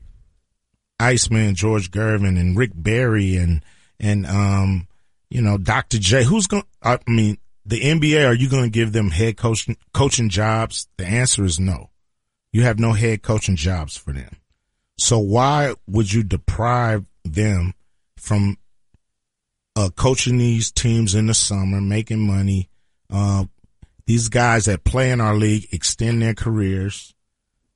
Iceman, 0.99 1.55
George 1.55 1.91
Gervin 1.91 2.39
and 2.39 2.57
Rick 2.57 2.73
Barry 2.75 3.37
and, 3.37 3.65
and, 4.01 4.27
um, 4.27 4.89
you 5.31 5.43
know, 5.43 5.59
Dr. 5.59 5.99
J, 5.99 6.25
who's 6.25 6.47
gonna? 6.47 6.65
I 6.83 6.99
mean, 7.07 7.39
the 7.67 7.81
NBA, 7.81 8.27
are 8.27 8.35
you 8.35 8.49
going 8.49 8.63
to 8.63 8.71
give 8.71 8.93
them 8.93 9.11
head 9.11 9.37
coaching, 9.37 9.77
coaching 9.93 10.29
jobs? 10.29 10.87
The 10.97 11.05
answer 11.05 11.45
is 11.45 11.59
no. 11.59 11.91
You 12.53 12.63
have 12.63 12.79
no 12.79 12.93
head 12.93 13.23
coaching 13.23 13.57
jobs 13.57 13.97
for 13.97 14.13
them. 14.13 14.37
So 14.99 15.19
why 15.19 15.75
would 15.89 16.13
you 16.13 16.23
deprive 16.23 17.05
them 17.25 17.75
from 18.17 18.57
uh, 19.77 19.91
coaching 19.95 20.39
these 20.39 20.73
teams 20.73 21.15
in 21.15 21.27
the 21.27 21.35
summer, 21.35 21.81
making 21.81 22.27
money? 22.27 22.71
Uh, 23.11 23.45
these 24.07 24.29
guys 24.29 24.65
that 24.65 24.85
play 24.85 25.11
in 25.11 25.21
our 25.21 25.35
league 25.35 25.69
extend 25.73 26.23
their 26.23 26.35
careers. 26.35 27.15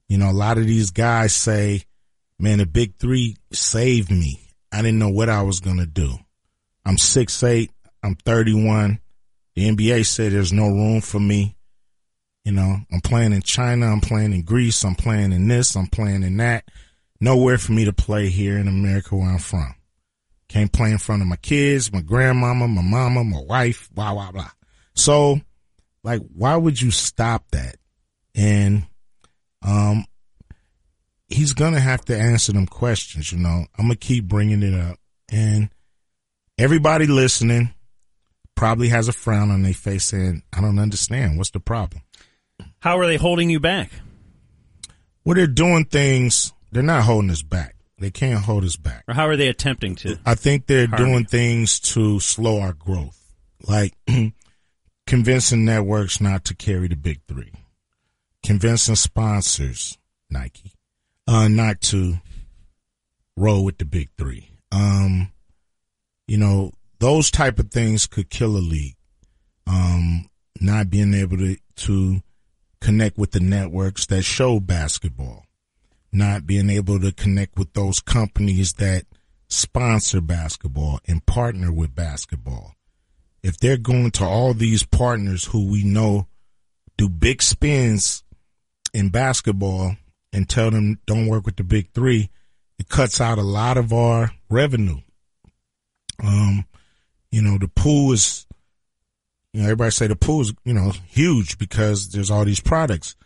You 0.08 0.18
know, 0.18 0.30
a 0.30 0.32
lot 0.32 0.58
of 0.58 0.66
these 0.66 0.90
guys 0.90 1.34
say, 1.34 1.84
man, 2.38 2.58
the 2.58 2.66
big 2.66 2.96
three 2.96 3.36
saved 3.52 4.10
me. 4.10 4.40
I 4.72 4.82
didn't 4.82 4.98
know 4.98 5.10
what 5.10 5.28
I 5.28 5.42
was 5.42 5.60
going 5.60 5.78
to 5.78 5.86
do. 5.86 6.14
I'm 6.84 6.98
six 6.98 7.42
eight. 7.42 7.70
I'm 8.02 8.14
31. 8.14 8.98
The 9.54 9.68
NBA 9.68 10.06
said 10.06 10.32
there's 10.32 10.52
no 10.52 10.68
room 10.68 11.00
for 11.00 11.20
me. 11.20 11.56
You 12.44 12.52
know, 12.52 12.78
I'm 12.90 13.00
playing 13.02 13.32
in 13.32 13.42
China. 13.42 13.86
I'm 13.86 14.00
playing 14.00 14.32
in 14.32 14.42
Greece. 14.42 14.84
I'm 14.84 14.94
playing 14.94 15.32
in 15.32 15.48
this. 15.48 15.76
I'm 15.76 15.88
playing 15.88 16.22
in 16.22 16.38
that. 16.38 16.64
Nowhere 17.20 17.58
for 17.58 17.72
me 17.72 17.84
to 17.84 17.92
play 17.92 18.30
here 18.30 18.56
in 18.56 18.68
America 18.68 19.14
where 19.14 19.28
I'm 19.28 19.38
from. 19.38 19.74
Can't 20.50 20.72
play 20.72 20.90
in 20.90 20.98
front 20.98 21.22
of 21.22 21.28
my 21.28 21.36
kids, 21.36 21.92
my 21.92 22.00
grandmama, 22.00 22.66
my 22.66 22.82
mama, 22.82 23.22
my 23.22 23.40
wife, 23.40 23.88
blah, 23.94 24.12
blah, 24.12 24.32
blah. 24.32 24.50
So, 24.94 25.40
like, 26.02 26.22
why 26.34 26.56
would 26.56 26.82
you 26.82 26.90
stop 26.90 27.44
that? 27.52 27.76
And, 28.34 28.84
um, 29.62 30.06
he's 31.28 31.52
going 31.52 31.74
to 31.74 31.80
have 31.80 32.04
to 32.06 32.18
answer 32.18 32.52
them 32.52 32.66
questions, 32.66 33.30
you 33.30 33.38
know. 33.38 33.64
I'm 33.78 33.86
going 33.86 33.90
to 33.90 33.96
keep 33.96 34.24
bringing 34.24 34.64
it 34.64 34.74
up. 34.74 34.98
And 35.30 35.70
everybody 36.58 37.06
listening 37.06 37.72
probably 38.56 38.88
has 38.88 39.06
a 39.06 39.12
frown 39.12 39.52
on 39.52 39.62
their 39.62 39.72
face 39.72 40.04
saying, 40.04 40.42
I 40.52 40.60
don't 40.60 40.80
understand. 40.80 41.38
What's 41.38 41.50
the 41.50 41.60
problem? 41.60 42.02
How 42.80 42.98
are 42.98 43.06
they 43.06 43.18
holding 43.18 43.50
you 43.50 43.60
back? 43.60 43.92
Well, 45.24 45.36
they're 45.36 45.46
doing 45.46 45.84
things, 45.84 46.52
they're 46.72 46.82
not 46.82 47.04
holding 47.04 47.30
us 47.30 47.42
back. 47.42 47.76
They 48.00 48.10
can't 48.10 48.42
hold 48.44 48.64
us 48.64 48.76
back. 48.76 49.04
Or 49.06 49.14
how 49.14 49.28
are 49.28 49.36
they 49.36 49.48
attempting 49.48 49.94
to? 49.96 50.18
I 50.24 50.34
think 50.34 50.66
they're 50.66 50.86
doing 50.86 51.26
things 51.26 51.78
to 51.80 52.18
slow 52.18 52.60
our 52.60 52.72
growth, 52.72 53.34
like 53.68 53.94
convincing 55.06 55.66
networks 55.66 56.20
not 56.20 56.44
to 56.46 56.56
carry 56.56 56.88
the 56.88 56.96
big 56.96 57.20
three, 57.28 57.52
convincing 58.42 58.96
sponsors, 58.96 59.98
Nike, 60.30 60.72
uh, 61.28 61.48
not 61.48 61.82
to 61.82 62.16
roll 63.36 63.64
with 63.64 63.76
the 63.76 63.84
big 63.84 64.08
three. 64.16 64.48
Um, 64.72 65.30
you 66.26 66.38
know, 66.38 66.72
those 67.00 67.30
type 67.30 67.58
of 67.58 67.70
things 67.70 68.06
could 68.06 68.30
kill 68.30 68.56
a 68.56 68.58
league. 68.58 68.96
Um, 69.66 70.30
not 70.58 70.90
being 70.90 71.14
able 71.14 71.36
to, 71.36 71.56
to 71.76 72.22
connect 72.80 73.18
with 73.18 73.32
the 73.32 73.40
networks 73.40 74.06
that 74.06 74.22
show 74.22 74.58
basketball, 74.58 75.44
not 76.12 76.46
being 76.46 76.70
able 76.70 76.98
to 77.00 77.12
connect 77.12 77.58
with 77.58 77.72
those 77.72 78.00
companies 78.00 78.74
that 78.74 79.04
sponsor 79.48 80.20
basketball 80.20 81.00
and 81.06 81.26
partner 81.26 81.72
with 81.72 81.94
basketball. 81.94 82.74
If 83.42 83.58
they're 83.58 83.76
going 83.76 84.10
to 84.12 84.24
all 84.24 84.54
these 84.54 84.84
partners 84.84 85.46
who 85.46 85.70
we 85.70 85.82
know 85.82 86.26
do 86.96 87.08
big 87.08 87.42
spins 87.42 88.22
in 88.92 89.08
basketball 89.08 89.96
and 90.32 90.48
tell 90.48 90.70
them 90.70 91.00
don't 91.06 91.26
work 91.26 91.46
with 91.46 91.56
the 91.56 91.64
big 91.64 91.92
three, 91.92 92.30
it 92.78 92.88
cuts 92.88 93.20
out 93.20 93.38
a 93.38 93.42
lot 93.42 93.76
of 93.76 93.92
our 93.92 94.32
revenue. 94.48 94.98
Um, 96.22 96.66
you 97.30 97.42
know, 97.42 97.58
the 97.58 97.68
pool 97.68 98.12
is, 98.12 98.46
you 99.52 99.60
know, 99.60 99.66
everybody 99.66 99.90
say 99.90 100.06
the 100.06 100.16
pool 100.16 100.42
is, 100.42 100.52
you 100.64 100.74
know, 100.74 100.92
huge 101.08 101.58
because 101.58 102.10
there's 102.10 102.30
all 102.30 102.44
these 102.44 102.60
products, 102.60 103.16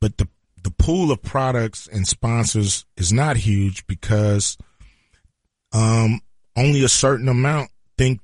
but 0.00 0.18
the, 0.18 0.28
the 0.62 0.70
pool 0.70 1.10
of 1.10 1.22
products 1.22 1.88
and 1.90 2.06
sponsors 2.06 2.84
is 2.96 3.12
not 3.12 3.36
huge 3.36 3.86
because, 3.86 4.56
um, 5.72 6.20
only 6.56 6.84
a 6.84 6.88
certain 6.88 7.28
amount 7.28 7.70
think 7.96 8.20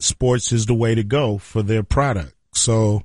sports 0.00 0.52
is 0.52 0.66
the 0.66 0.74
way 0.74 0.94
to 0.94 1.02
go 1.04 1.38
for 1.38 1.62
their 1.62 1.82
product. 1.82 2.34
So 2.54 3.02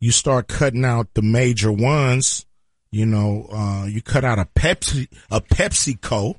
you 0.00 0.12
start 0.12 0.48
cutting 0.48 0.84
out 0.84 1.14
the 1.14 1.22
major 1.22 1.72
ones, 1.72 2.46
you 2.92 3.04
know, 3.06 3.48
uh, 3.52 3.86
you 3.86 4.00
cut 4.02 4.24
out 4.24 4.38
a 4.38 4.44
Pepsi, 4.44 5.08
a 5.30 5.40
PepsiCo, 5.40 6.36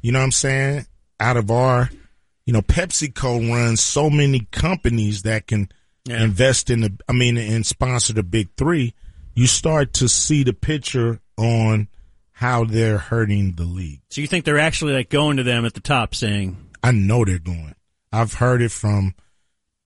you 0.00 0.12
know 0.12 0.20
what 0.20 0.24
I'm 0.26 0.32
saying? 0.32 0.86
Out 1.20 1.36
of 1.36 1.50
our, 1.50 1.90
you 2.46 2.52
know, 2.52 2.62
PepsiCo 2.62 3.50
runs 3.50 3.82
so 3.82 4.08
many 4.08 4.46
companies 4.52 5.22
that 5.22 5.46
can 5.46 5.68
Yeah. 6.06 6.22
invest 6.22 6.70
in 6.70 6.80
the, 6.80 6.96
I 7.08 7.12
mean, 7.12 7.36
and 7.36 7.66
sponsor 7.66 8.12
the 8.14 8.22
big 8.22 8.48
three. 8.56 8.94
You 9.38 9.46
start 9.46 9.92
to 9.92 10.08
see 10.08 10.42
the 10.42 10.52
picture 10.52 11.20
on 11.36 11.86
how 12.32 12.64
they're 12.64 12.98
hurting 12.98 13.54
the 13.54 13.66
league. 13.66 14.00
So 14.10 14.20
you 14.20 14.26
think 14.26 14.44
they're 14.44 14.58
actually 14.58 14.94
like 14.94 15.10
going 15.10 15.36
to 15.36 15.44
them 15.44 15.64
at 15.64 15.74
the 15.74 15.80
top 15.80 16.16
saying, 16.16 16.56
I 16.82 16.90
know 16.90 17.24
they're 17.24 17.38
going. 17.38 17.76
I've 18.12 18.32
heard 18.32 18.62
it 18.62 18.72
from 18.72 19.14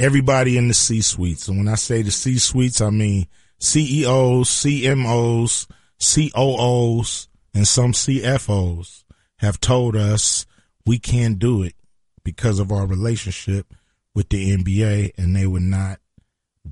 everybody 0.01 0.57
in 0.57 0.69
the 0.69 0.75
C 0.75 1.03
suites. 1.03 1.49
And 1.49 1.59
when 1.59 1.69
I 1.69 1.75
say 1.75 2.01
the 2.01 2.11
C 2.11 2.39
suites, 2.39 2.81
I 2.81 2.89
mean 2.89 3.27
CEOs, 3.59 4.49
CMOs, 4.49 5.67
COOs, 6.01 7.29
and 7.53 7.69
some 7.69 7.93
CFOs 7.93 9.05
have 9.37 9.61
told 9.61 9.97
us 9.97 10.47
we 10.87 10.99
can't 10.99 11.39
do 11.39 11.63
it 11.63 11.75
because 12.25 12.59
of 12.59 12.73
our 12.73 12.87
relationship 12.87 13.75
with 14.15 14.31
the 14.31 14.57
NBA 14.57 15.13
and 15.19 15.37
they 15.37 15.47
would 15.47 15.61
not 15.61 15.99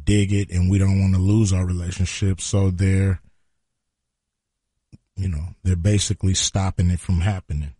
dig 0.04 0.32
it 0.32 0.50
and 0.50 0.70
we 0.70 0.78
don't 0.78 1.00
want 1.00 1.14
to 1.14 1.20
lose 1.20 1.52
our 1.52 1.66
relationship. 1.66 2.40
So 2.40 2.70
they're, 2.70 3.20
you 5.16 5.28
know, 5.28 5.54
they're 5.62 5.76
basically 5.76 6.34
stopping 6.34 6.90
it 6.90 7.00
from 7.00 7.20
happening. 7.20 7.74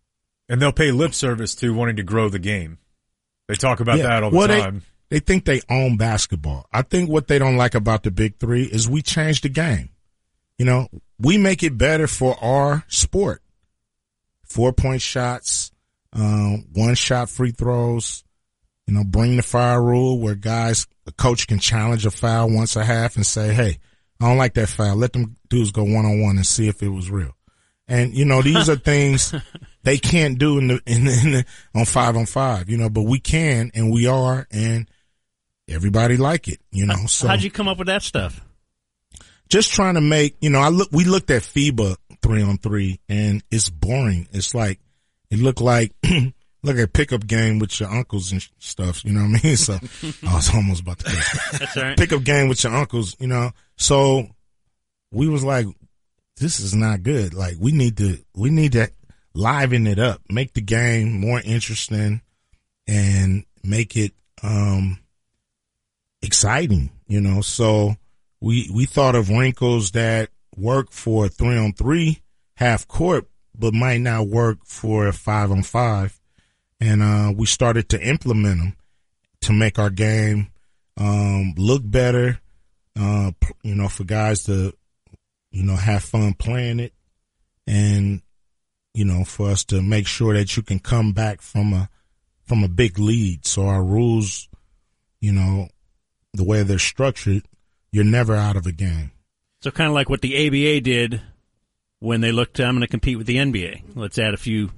And 0.49 0.61
they'll 0.61 0.73
pay 0.73 0.91
lip 0.91 1.15
service 1.15 1.55
to 1.57 1.73
wanting 1.73 1.97
to 1.97 2.03
grow 2.03 2.29
the 2.29 2.39
game. 2.39 2.79
They 3.49 3.55
talk 3.55 3.81
about 3.81 3.99
Yeah. 3.99 4.05
that 4.09 4.23
all 4.25 4.31
the 4.31 4.37
Well, 4.37 4.49
they- 4.49 4.61
time. 4.61 4.83
They 5.09 5.19
think 5.19 5.45
they 5.45 5.61
own 5.69 5.97
basketball. 5.97 6.69
I 6.73 6.83
think 6.83 7.11
what 7.11 7.27
they 7.27 7.41
don't 7.41 7.57
like 7.57 7.75
about 7.75 8.05
the 8.05 8.13
big 8.13 8.39
three 8.39 8.63
is 8.63 8.89
we 8.89 9.03
change 9.03 9.41
the 9.41 9.49
game. 9.49 9.89
You 10.57 10.65
know, 10.67 10.89
we 11.19 11.37
make 11.37 11.65
it 11.65 11.77
better 11.77 12.07
for 12.07 12.37
our 12.43 12.85
sport. 12.87 13.43
Four 14.45 14.73
point 14.73 15.03
shots, 15.03 15.73
um, 16.13 16.67
one 16.73 16.95
shot 16.95 17.29
free 17.29 17.51
throws, 17.51 18.23
you 18.91 18.97
know, 18.97 19.05
bring 19.05 19.37
the 19.37 19.43
foul 19.43 19.79
rule 19.81 20.19
where 20.19 20.35
guys, 20.35 20.87
the 21.05 21.13
coach 21.13 21.47
can 21.47 21.61
challenge 21.61 22.05
a 22.07 22.11
foul 22.11 22.51
once 22.51 22.75
a 22.75 22.85
half 22.85 23.17
and 23.17 23.25
say, 23.25 23.55
Hey, 23.55 23.79
I 24.21 24.29
don't 24.29 24.37
like 24.37 24.55
that 24.55 24.69
foul. 24.69 24.97
Let 24.97 25.13
them 25.13 25.37
dudes 25.49 25.71
go 25.71 25.85
one 25.85 26.05
on 26.05 26.21
one 26.21 26.37
and 26.37 26.47
see 26.47 26.69
if 26.69 26.83
it 26.83 26.89
was 26.89 27.11
real. 27.11 27.37
And 27.87 28.15
you 28.15 28.25
know, 28.25 28.43
these 28.43 28.69
are 28.69 28.77
things 28.77 29.33
they 29.85 29.99
can't 29.99 30.39
do 30.39 30.59
in 30.59 30.69
the, 30.69 30.83
in 30.87 31.05
the, 31.05 31.21
in 31.25 31.31
the 31.33 31.45
on 31.75 31.85
five 31.85 32.17
on 32.17 32.27
five, 32.27 32.69
you 32.69 32.77
know, 32.77 32.91
but 32.91 33.03
we 33.03 33.21
can 33.21 33.71
and 33.75 33.93
we 33.93 34.07
are 34.07 34.47
and 34.51 34.91
everybody 35.69 36.17
like 36.17 36.49
it, 36.49 36.59
you 36.73 36.87
know. 36.87 37.07
So 37.07 37.29
how'd 37.29 37.43
you 37.43 37.51
come 37.51 37.69
up 37.69 37.79
with 37.79 37.87
that 37.87 38.03
stuff? 38.03 38.45
just 39.51 39.73
trying 39.73 39.95
to 39.95 40.01
make, 40.01 40.37
you 40.41 40.49
know, 40.49 40.61
I 40.61 40.69
look, 40.69 40.89
we 40.93 41.05
looked 41.05 41.31
at 41.31 41.43
FIBA 41.43 41.97
three 42.23 42.43
on 42.43 42.57
three 42.59 43.01
and 43.09 43.43
it's 43.51 43.69
boring. 43.69 44.29
It's 44.33 44.55
like, 44.55 44.79
it 45.29 45.41
looked 45.41 45.61
like, 45.61 45.93
look 46.63 46.77
at 46.79 46.93
pickup 46.93 47.27
game 47.27 47.59
with 47.59 47.79
your 47.81 47.89
uncles 47.91 48.33
and 48.33 48.47
stuff, 48.59 49.05
you 49.05 49.13
know 49.13 49.23
what 49.23 49.41
I 49.41 49.47
mean? 49.47 49.57
So 49.57 49.75
I 50.29 50.35
was 50.35 50.55
almost 50.55 50.83
about 50.83 50.99
to 51.01 51.11
say 51.11 51.59
That's 51.59 51.77
all 51.77 51.83
right. 51.85 51.97
pickup 51.99 52.23
game 52.25 52.49
with 52.49 52.63
your 52.65 52.75
uncles, 52.75 53.17
you 53.19 53.27
know. 53.27 53.51
So 53.77 54.29
we 55.13 55.29
was 55.29 55.43
like, 55.45 55.67
this 56.37 56.61
is 56.61 56.75
not 56.75 57.03
good. 57.03 57.35
Like 57.35 57.57
we 57.59 57.73
need 57.73 57.97
to, 57.99 58.19
we 58.35 58.51
need 58.51 58.73
to 58.73 58.91
liven 59.35 59.87
it 59.87 59.99
up, 59.99 60.21
make 60.31 60.53
the 60.55 60.61
game 60.61 61.13
more 61.21 61.41
interesting 61.41 62.21
and 62.87 63.45
make 63.63 63.97
it, 63.97 64.13
um, 64.43 64.99
exciting, 66.23 66.91
you 67.09 67.21
know. 67.21 67.41
So 67.41 67.97
we, 68.41 68.71
we 68.73 68.87
thought 68.87 69.15
of 69.15 69.31
wrinkles 69.31 69.93
that 69.93 70.31
work 70.57 70.91
for 70.93 71.29
three 71.29 71.57
on 71.57 71.73
three 71.73 72.21
half 72.57 72.87
court, 72.89 73.27
but 73.57 73.75
might 73.75 74.01
not 74.01 74.27
work 74.29 74.59
for 74.65 75.07
a 75.07 75.13
five 75.13 75.51
on 75.51 75.63
five. 75.63 76.20
And, 76.81 77.03
uh, 77.03 77.33
we 77.37 77.47
started 77.47 77.89
to 77.91 78.01
implement 78.01 78.59
them 78.59 78.77
to 79.43 79.53
make 79.53 79.79
our 79.79 79.91
game, 79.91 80.49
um, 80.97 81.55
look 81.57 81.83
better, 81.85 82.41
uh, 82.99 83.33
you 83.63 83.75
know, 83.75 83.89
for 83.89 84.05
guys 84.05 84.45
to, 84.45 84.73
you 85.51 85.63
know, 85.63 85.77
have 85.77 86.03
fun 86.03 86.35
playing 86.35 86.81
it 86.81 86.93
and 87.67 88.23
you 88.95 89.05
know, 89.05 89.25
for 89.25 89.51
us 89.51 89.65
to 89.65 89.83
make 89.83 90.07
sure 90.07 90.35
that 90.35 90.57
you 90.57 90.63
can 90.63 90.79
come 90.79 91.13
back 91.13 91.41
from 91.41 91.73
a 91.73 91.89
from 92.43 92.65
a 92.65 92.69
big 92.69 92.99
lead. 92.99 93.47
So 93.47 93.67
our 93.67 93.83
rules, 93.83 94.49
you 95.21 95.33
know, 95.33 95.69
the 96.33 96.45
way 96.45 96.63
they're 96.63 96.79
structured, 96.79 97.45
you're 97.93 98.05
never 98.05 98.35
out 98.35 98.57
of 98.57 98.67
a 98.67 98.73
game. 98.73 99.13
So 99.63 99.71
kind 99.71 99.89
of 99.89 99.95
like 99.95 100.09
what 100.09 100.23
the 100.23 100.47
ABA 100.47 100.81
did 100.81 101.21
when 102.01 102.21
they 102.21 102.33
looked, 102.33 102.59
I'm 102.59 102.75
going 102.75 102.81
to 102.81 102.89
compete 102.89 103.19
with 103.19 103.27
the 103.27 103.37
NBA. 103.37 103.83
Let's 103.95 104.19
add 104.19 104.35
a 104.35 104.39
few. 104.39 104.71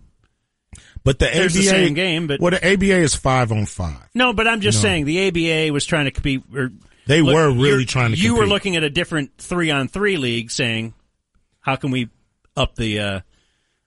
But 1.04 1.18
the 1.18 1.24
There's 1.32 1.54
ABA 1.56 1.62
the 1.64 1.68
same 1.68 1.94
game, 1.94 2.26
but 2.28 2.40
well, 2.40 2.52
the 2.52 2.64
ABA 2.72 2.98
is 2.98 3.14
five 3.14 3.50
on 3.50 3.66
five. 3.66 4.08
no. 4.14 4.32
But 4.32 4.46
I'm 4.46 4.60
just 4.60 4.78
No. 4.78 4.82
saying 4.82 5.04
the 5.06 5.28
ABA 5.28 5.72
was 5.72 5.84
trying 5.84 6.04
to 6.04 6.10
compete. 6.12 6.42
Or 6.54 6.70
They 7.06 7.22
look, 7.22 7.34
were 7.34 7.50
really 7.50 7.84
trying 7.84 8.12
to. 8.12 8.16
You 8.16 8.36
were 8.36 8.46
looking 8.46 8.76
at 8.76 8.84
a 8.84 8.90
different 8.90 9.32
three 9.38 9.70
on 9.70 9.88
three 9.88 10.16
league, 10.16 10.50
saying, 10.52 10.94
"How 11.60 11.74
can 11.76 11.90
we 11.90 12.08
up 12.56 12.76
the 12.76 13.00
uh, 13.00 13.20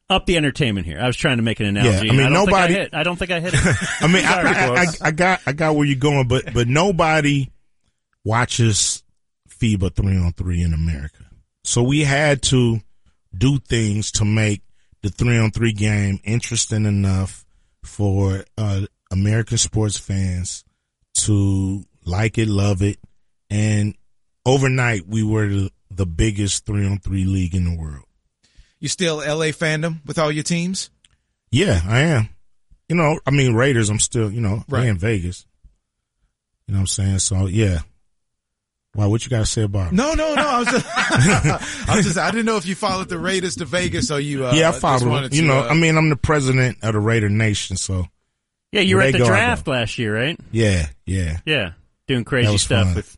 up 0.10 0.26
the 0.26 0.36
entertainment 0.36 0.86
here?" 0.86 1.00
I 1.00 1.08
was 1.08 1.16
trying 1.16 1.38
to 1.38 1.44
make 1.44 1.62
an 1.62 1.68
analogy. 1.68 2.10
I 2.10 2.12
mean, 2.12 2.22
don't 2.24 2.34
nobody- 2.34 2.74
Think 2.74 2.80
I, 2.80 2.84
hit. 2.84 2.94
I 2.96 3.04
don't 3.04 3.16
think 3.18 3.32
I 3.32 3.40
hit 3.40 3.54
it. 3.54 3.78
I 4.02 4.08
mean, 4.08 4.26
I, 4.26 4.42
I, 4.42 4.76
I. 4.82 4.86
I 5.04 5.12
got, 5.12 5.42
I 5.48 5.54
got 5.54 5.76
where 5.76 5.86
you're 5.86 5.96
going, 5.98 6.28
but, 6.28 6.54
but 6.54 6.68
nobody 6.68 7.50
watches 8.24 9.04
FIBA 9.50 9.96
three 9.96 10.18
on 10.18 10.34
three 10.34 10.62
in 10.62 10.74
America. 10.74 11.24
So 11.64 11.82
we 11.84 12.02
had 12.02 12.42
to 12.44 12.82
do 13.36 13.58
things 13.60 14.12
to 14.14 14.26
make 14.26 14.62
the 15.06 15.12
three 15.12 15.38
on 15.38 15.52
three 15.52 15.72
game 15.72 16.20
interesting 16.24 16.86
enough 16.86 17.46
for, 17.84 18.44
uh, 18.58 18.82
American 19.12 19.58
sports 19.58 19.98
fans 20.00 20.64
to 21.14 21.84
like 22.04 22.38
it, 22.40 22.48
love 22.48 22.82
it. 22.82 22.98
And 23.50 23.96
overnight 24.46 25.08
we 25.08 25.22
were 25.24 25.48
the, 25.48 25.72
the 25.92 26.06
biggest 26.08 26.66
three 26.66 26.86
on 26.86 26.98
three 27.00 27.24
league 27.26 27.54
in 27.56 27.66
the 27.66 27.78
world. 27.78 28.06
You 28.80 28.90
still 28.90 29.18
LA 29.18 29.52
fandom 29.54 30.06
with 30.06 30.18
all 30.20 30.32
your 30.32 30.44
teams? 30.44 30.90
Yeah, 31.52 31.80
I 31.88 32.00
am. 32.02 32.30
You 32.90 32.96
know, 32.96 33.20
I 33.26 33.32
mean 33.32 33.54
Raiders. 33.54 33.90
I'm 33.90 34.00
still, 34.00 34.32
you 34.32 34.42
know, 34.42 34.64
Right. 34.68 34.88
in 34.88 34.98
Vegas. 34.98 35.46
You 36.68 36.74
know 36.74 36.80
what 36.80 36.82
I'm 36.82 36.88
saying? 36.88 37.20
So 37.20 37.46
yeah. 37.46 37.80
Wow, 38.96 39.10
what 39.10 39.26
you 39.26 39.30
got 39.30 39.40
to 39.40 39.46
say 39.46 39.64
about? 39.64 39.88
it? 39.88 39.94
No, 39.94 40.14
no, 40.14 40.34
no. 40.36 40.48
I 40.48 40.60
was 40.60 40.68
just, 40.70 40.86
I 41.90 41.96
was 41.98 42.06
just, 42.06 42.18
I 42.18 42.32
didn't 42.32 42.46
know 42.46 42.56
if 42.56 42.66
you 42.66 42.76
followed 42.76 43.10
the 43.10 43.20
Raiders 43.20 43.58
to 43.58 43.66
Vegas 43.66 44.10
or 44.10 44.22
you. 44.22 44.46
Uh, 44.46 44.54
yeah, 44.54 44.70
I 44.70 44.72
followed. 44.72 45.02
follow. 45.02 45.22
You 45.24 45.30
to, 45.30 45.42
know, 45.42 45.60
uh, 45.60 45.68
I 45.68 45.74
mean, 45.74 45.98
I'm 45.98 46.10
the 46.10 46.16
president 46.16 46.78
of 46.82 46.94
the 46.94 47.00
Raider 47.00 47.28
Nation, 47.28 47.76
so 47.76 48.06
yeah, 48.72 48.82
you 48.82 48.96
were 48.96 49.02
at 49.02 49.12
the 49.12 49.20
go, 49.20 49.26
draft 49.26 49.68
last 49.68 49.98
year, 50.00 50.16
right? 50.16 50.40
yeah, 50.52 50.88
yeah. 51.06 51.40
Yeah, 51.46 51.72
doing 52.08 52.24
crazy 52.24 52.58
stuff 52.58 52.88
fun. 52.88 52.96
with 52.96 53.18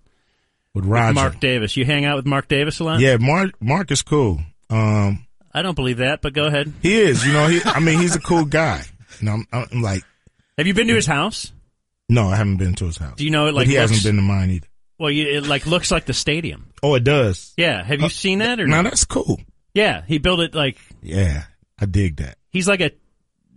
With 0.74 0.86
Roger, 0.86 1.14
Mark 1.14 1.40
Davis. 1.40 1.78
You 1.78 1.86
hang 1.86 2.06
out 2.06 2.16
with 2.16 2.26
Mark 2.26 2.48
Davis 2.48 2.80
a 2.80 2.84
lot. 2.84 3.00
yeah, 3.00 3.18
Mark. 3.18 3.52
Mark 3.62 3.92
is 3.92 4.02
cool. 4.02 4.40
Um, 4.72 5.26
I 5.54 5.62
don't 5.62 5.76
believe 5.76 5.98
that, 5.98 6.22
but 6.24 6.34
go 6.34 6.46
ahead. 6.46 6.74
he 6.82 6.98
is. 7.00 7.24
You 7.26 7.34
know, 7.34 7.48
he. 7.48 7.62
I 7.64 7.80
mean, 7.80 8.00
he's 8.00 8.16
a 8.16 8.20
cool 8.20 8.46
guy. 8.46 8.84
You 9.20 9.28
know, 9.28 9.32
I'm, 9.52 9.68
I'm 9.72 9.82
like, 9.84 10.04
Have 10.58 10.66
you 10.66 10.74
been 10.74 10.88
to 10.88 10.96
his 10.96 11.06
house? 11.06 11.52
no, 12.10 12.30
I 12.30 12.36
haven't 12.36 12.58
been 12.58 12.74
to 12.76 12.86
his 12.86 12.98
house. 12.98 13.18
Do 13.18 13.24
you 13.26 13.32
know 13.32 13.46
it 13.46 13.50
but 13.52 13.56
like 13.56 13.68
he 13.68 13.78
looks, 13.78 13.92
hasn't 13.92 14.04
been 14.08 14.16
to 14.16 14.22
mine 14.22 14.50
either. 14.52 14.68
Well, 15.00 15.12
you, 15.12 15.28
it 15.28 15.46
like 15.48 15.66
looks 15.66 15.92
like 15.92 16.06
the 16.06 16.14
stadium. 16.14 16.72
Oh, 16.82 16.96
it 16.96 17.04
does. 17.04 17.54
Yeah, 17.58 17.84
have 17.84 18.00
you 18.00 18.08
uh, 18.08 18.10
seen 18.10 18.40
that 18.40 18.60
or 18.60 18.68
Now 18.68 18.82
that's 18.82 19.06
cool. 19.06 19.40
Yeah, 19.74 20.02
he 20.08 20.18
built 20.18 20.40
it 20.40 20.56
like 20.56 20.78
Yeah, 21.04 21.44
I 21.80 21.86
dig 21.86 22.18
that. 22.18 22.38
he's 22.50 22.68
like 22.68 22.82
a, 22.82 22.92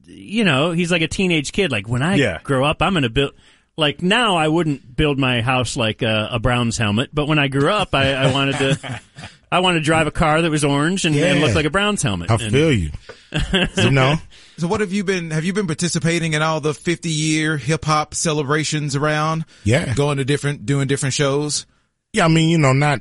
you 0.04 0.44
know, 0.44 0.72
he's 0.72 0.90
like 0.92 1.02
a 1.02 1.08
teenage 1.08 1.52
kid. 1.52 1.70
Like 1.70 1.88
when 1.88 2.02
I 2.02 2.16
Yeah. 2.16 2.40
grow 2.42 2.64
up, 2.64 2.82
I'm 2.82 2.94
gonna 2.94 3.08
build. 3.08 3.32
Like 3.76 4.02
now, 4.02 4.36
I 4.36 4.48
wouldn't 4.48 4.94
build 4.94 5.18
my 5.18 5.40
house 5.40 5.76
like 5.76 6.02
a, 6.02 6.28
a 6.32 6.38
Browns 6.38 6.76
helmet, 6.76 7.10
but 7.14 7.26
when 7.26 7.38
I 7.38 7.48
grew 7.48 7.70
up, 7.70 7.94
I, 7.94 8.12
I 8.12 8.32
wanted 8.32 8.56
to, 8.58 9.00
I 9.52 9.58
wanted 9.60 9.80
to 9.80 9.84
drive 9.84 10.06
a 10.06 10.10
car 10.12 10.42
that 10.42 10.50
was 10.50 10.64
orange 10.64 11.04
and, 11.04 11.14
and 11.16 11.38
Yeah. 11.40 11.44
look 11.46 11.54
like 11.54 11.64
a 11.64 11.70
Browns 11.70 12.02
helmet. 12.02 12.30
I 12.30 12.34
And- 12.34 12.52
feel 12.52 12.72
you. 12.72 12.90
you 13.76 13.90
know. 13.90 14.16
So 14.58 14.66
what 14.68 14.80
have 14.80 14.92
you 14.92 15.02
been, 15.04 15.30
have 15.32 15.44
you 15.44 15.52
been 15.52 15.66
participating 15.66 16.34
in 16.34 16.42
all 16.42 16.60
the 16.60 16.74
50 16.74 17.08
year 17.08 17.56
hip 17.56 17.84
hop 17.84 18.14
celebrations 18.14 18.94
around? 18.94 19.44
Yeah. 19.64 19.94
Going 19.94 20.18
to 20.18 20.24
different, 20.24 20.66
doing 20.66 20.86
different 20.86 21.14
shows? 21.14 21.66
Yeah, 22.12 22.24
I 22.26 22.28
mean, 22.28 22.48
you 22.50 22.58
know, 22.58 22.72
not 22.72 23.00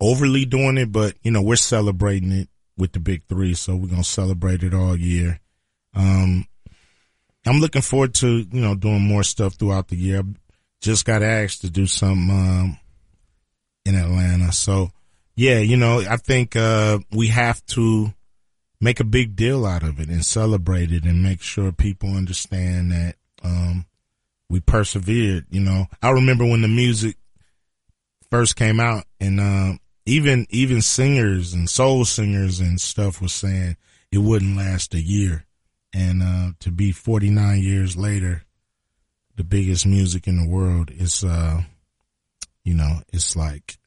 overly 0.00 0.44
doing 0.44 0.78
it, 0.78 0.92
but 0.92 1.14
you 1.22 1.30
know, 1.30 1.42
we're 1.42 1.56
celebrating 1.56 2.30
it 2.32 2.48
with 2.76 2.92
the 2.92 3.00
big 3.00 3.24
three, 3.28 3.54
so 3.54 3.74
we're 3.74 3.88
gonna 3.88 4.04
celebrate 4.04 4.62
it 4.62 4.72
all 4.72 4.96
year. 4.96 5.40
Um, 5.94 6.46
I'm 7.46 7.58
looking 7.58 7.82
forward 7.82 8.14
to 8.16 8.28
you 8.28 8.60
know 8.60 8.74
doing 8.76 9.00
more 9.02 9.24
stuff 9.24 9.54
throughout 9.54 9.88
the 9.88 9.96
year. 9.96 10.20
I 10.20 10.22
just 10.80 11.04
got 11.04 11.22
asked 11.24 11.62
to 11.62 11.70
do 11.70 11.86
something 11.86 12.30
um, 12.30 12.78
in 13.84 13.96
Atlanta, 13.96 14.52
so 14.52 14.92
yeah, 15.38 15.60
you 15.60 15.76
know, 15.76 16.00
I 16.00 16.16
think 16.16 16.56
uh, 16.56 16.98
we 17.12 17.28
have 17.28 17.64
to 17.66 18.12
make 18.80 18.98
a 18.98 19.04
big 19.04 19.36
deal 19.36 19.64
out 19.64 19.84
of 19.84 20.00
it 20.00 20.08
and 20.08 20.24
celebrate 20.24 20.90
it 20.90 21.04
and 21.04 21.22
make 21.22 21.42
sure 21.42 21.70
people 21.70 22.16
understand 22.16 22.90
that 22.90 23.14
um, 23.44 23.86
we 24.50 24.58
persevered. 24.58 25.46
You 25.48 25.60
know, 25.60 25.86
I 26.02 26.10
remember 26.10 26.44
when 26.44 26.62
the 26.62 26.68
music 26.68 27.16
first 28.30 28.56
came 28.56 28.80
out 28.80 29.04
and 29.20 29.40
um 29.40 29.80
even 30.04 30.46
even 30.50 30.82
singers 30.82 31.54
and 31.54 31.70
soul 31.70 32.04
singers 32.04 32.60
and 32.60 32.80
stuff 32.80 33.22
was 33.22 33.32
saying 33.32 33.76
it 34.10 34.18
wouldn't 34.18 34.56
last 34.56 34.92
a 34.92 35.00
year 35.00 35.44
and 35.94 36.22
uh 36.22 36.50
to 36.60 36.70
be 36.70 36.92
49 36.92 37.58
years 37.60 37.96
later 37.96 38.42
the 39.36 39.44
biggest 39.44 39.86
music 39.86 40.26
in 40.26 40.36
the 40.36 40.46
world 40.46 40.90
is 40.90 41.24
uh 41.24 41.62
you 42.64 42.74
know 42.74 43.00
it's 43.12 43.34
like 43.34 43.78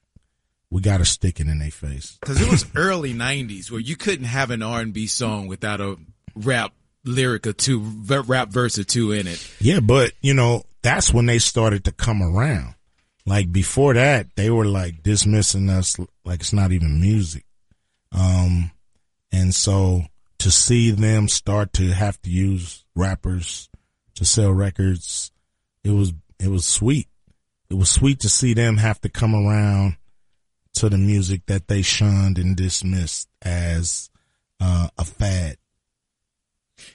we 0.71 0.81
got 0.81 0.97
to 0.99 1.05
stick 1.05 1.39
it 1.39 1.47
in 1.47 1.59
their 1.59 1.69
face. 1.69 2.17
Cause 2.21 2.41
it 2.41 2.49
was 2.49 2.65
early 2.75 3.13
nineties 3.13 3.69
where 3.69 3.81
you 3.81 3.97
couldn't 3.97 4.25
have 4.25 4.49
an 4.49 4.63
R&B 4.63 5.05
song 5.07 5.47
without 5.47 5.81
a 5.81 5.97
rap 6.33 6.73
lyric 7.03 7.45
or 7.45 7.53
two, 7.53 7.81
rap 7.81 8.49
verse 8.49 8.79
or 8.79 8.83
two 8.83 9.11
in 9.11 9.27
it. 9.27 9.51
yeah 9.59 9.79
but 9.79 10.13
you 10.21 10.33
know 10.33 10.63
that's 10.81 11.13
when 11.13 11.25
they 11.25 11.37
started 11.37 11.83
to 11.83 11.91
come 11.91 12.23
around. 12.23 12.73
Like 13.25 13.51
before 13.51 13.93
that 13.93 14.27
they 14.35 14.49
were 14.49 14.65
like 14.65 15.03
dismissing 15.03 15.69
us 15.69 15.99
like 16.25 16.39
it's 16.39 16.53
not 16.53 16.71
even 16.71 17.01
music. 17.01 17.45
Um 18.13 18.71
and 19.31 19.53
so 19.53 20.03
to 20.39 20.49
see 20.49 20.91
them 20.91 21.27
start 21.27 21.73
to 21.73 21.89
have 21.89 22.19
to 22.21 22.29
use 22.29 22.83
rappers 22.95 23.69
to 24.15 24.25
sell 24.25 24.51
records 24.51 25.31
it 25.83 25.91
was 25.91 26.13
it 26.39 26.47
was 26.47 26.65
sweet. 26.65 27.07
It 27.69 27.75
was 27.75 27.89
sweet 27.89 28.21
to 28.21 28.29
see 28.29 28.53
them 28.53 28.77
have 28.77 28.99
to 29.01 29.09
come 29.09 29.35
around 29.35 29.97
to 30.75 30.89
the 30.89 30.97
music 30.97 31.45
that 31.47 31.67
they 31.67 31.81
shunned 31.81 32.37
and 32.37 32.55
dismissed 32.55 33.29
as 33.41 34.09
uh, 34.59 34.87
a 34.97 35.05
fad 35.05 35.57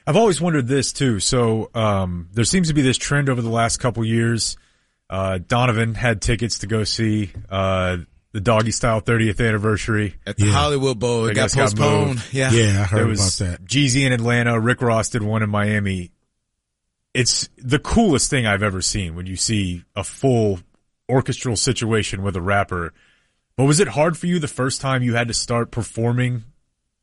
I've 0.07 0.17
always 0.17 0.41
wondered 0.41 0.67
this 0.67 0.93
too. 0.93 1.21
So 1.21 1.71
um, 1.75 2.29
there 2.33 2.45
seems 2.45 2.69
to 2.69 2.75
be 2.75 2.83
this 2.83 2.97
trend 2.97 3.29
over 3.29 3.41
the 3.41 3.51
last 3.51 3.77
couple 3.79 4.05
years. 4.05 4.57
Uh, 5.09 5.39
Donovan 5.39 5.95
had 5.95 6.21
tickets 6.21 6.59
to 6.61 6.67
go 6.67 6.83
see 6.83 7.31
uh, 7.49 7.99
the 8.33 8.41
Doggystyle 8.41 9.01
30th 9.05 9.47
anniversary. 9.47 10.17
At 10.27 10.39
the 10.39 10.47
Yeah. 10.47 10.53
Hollywood 10.53 10.99
Bowl, 10.99 11.27
it 11.27 11.35
got 11.35 11.43
guess 11.43 11.55
got 11.55 11.62
postponed. 11.71 12.07
moved. 12.09 12.35
yeah. 12.35 12.51
yeah 12.51 12.62
i 12.69 12.75
There 12.75 12.85
heard 12.87 13.07
was 13.09 13.41
about 13.41 13.51
that 13.51 13.65
Jeezy 13.65 14.05
in 14.05 14.12
Atlanta. 14.12 14.59
Rick 14.59 14.83
Ross 14.83 15.09
did 15.11 15.23
one 15.23 15.45
in 15.45 15.51
Miami. 15.51 16.11
It's 17.15 17.49
the 17.57 17.79
coolest 17.79 18.29
thing 18.29 18.45
I've 18.45 18.65
ever 18.65 18.83
seen 18.83 19.15
when 19.15 19.27
you 19.27 19.37
see 19.37 19.85
a 19.95 20.03
full 20.03 20.59
orchestral 21.09 21.55
situation 21.55 22.23
with 22.23 22.35
a 22.35 22.43
rapper. 22.43 22.93
But 23.57 23.64
was 23.64 23.81
it 23.81 23.88
hard 23.88 24.16
for 24.16 24.27
you 24.27 24.38
the 24.38 24.49
first 24.49 24.81
time 24.81 25.03
you 25.03 25.14
had 25.14 25.29
to 25.29 25.35
start 25.35 25.71
performing 25.71 26.45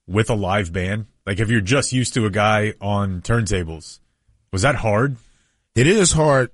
with 0.08 0.30
a 0.30 0.36
live 0.36 0.72
band? 0.72 1.08
Like 1.26 1.40
if 1.40 1.50
you're 1.50 1.62
just 1.62 1.94
used 1.94 2.14
to 2.14 2.26
a 2.26 2.30
guy 2.30 2.74
on 2.80 3.22
turntables, 3.22 4.00
was 4.52 4.62
that 4.62 4.76
hard? 4.76 5.18
it 5.76 5.88
is 5.88 6.12
hard. 6.12 6.52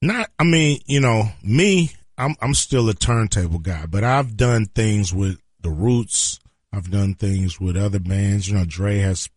Not, 0.00 0.30
I 0.38 0.44
mean, 0.44 0.80
you 0.86 1.00
know, 1.00 1.30
me, 1.42 1.92
I'm, 2.16 2.36
I'm 2.40 2.54
still 2.54 2.88
a 2.88 2.94
turntable 2.94 3.58
guy, 3.58 3.86
but 3.86 4.04
I've 4.04 4.36
done 4.36 4.66
things 4.66 5.12
with 5.12 5.40
the 5.60 5.70
Roots. 5.70 6.40
I've 6.72 6.90
done 6.90 7.14
things 7.14 7.60
with 7.60 7.76
other 7.76 7.98
bands. 7.98 8.48
You 8.48 8.56
know, 8.56 8.64
Dre 8.64 8.98
has 8.98 9.28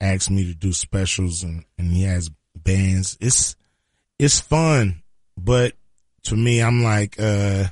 asked 0.00 0.30
me 0.30 0.44
to 0.46 0.54
do 0.54 0.72
specials 0.72 1.42
and, 1.42 1.64
and 1.78 1.92
he 1.92 2.02
has 2.02 2.30
bands. 2.56 3.16
It's, 3.20 3.56
it's 4.18 4.40
fun, 4.40 5.02
but 5.36 5.74
to 6.24 6.36
me, 6.36 6.60
I'm 6.60 6.82
like, 6.82 7.16
uh, 7.18 7.66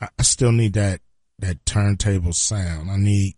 I, 0.00 0.22
still 0.22 0.52
need 0.52 0.74
that, 0.74 1.00
that 1.40 1.64
turntable 1.66 2.32
sound. 2.32 2.90
I 2.90 2.96
need, 2.96 3.34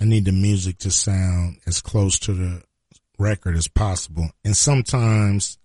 I 0.00 0.04
need 0.04 0.26
the 0.26 0.32
music 0.32 0.78
to 0.78 0.90
sound 0.90 1.58
as 1.66 1.80
close 1.80 2.18
to 2.20 2.34
the 2.34 2.62
record 3.18 3.56
as 3.56 3.68
possible. 3.68 4.30
And 4.44 4.56
sometimes, 4.56 5.58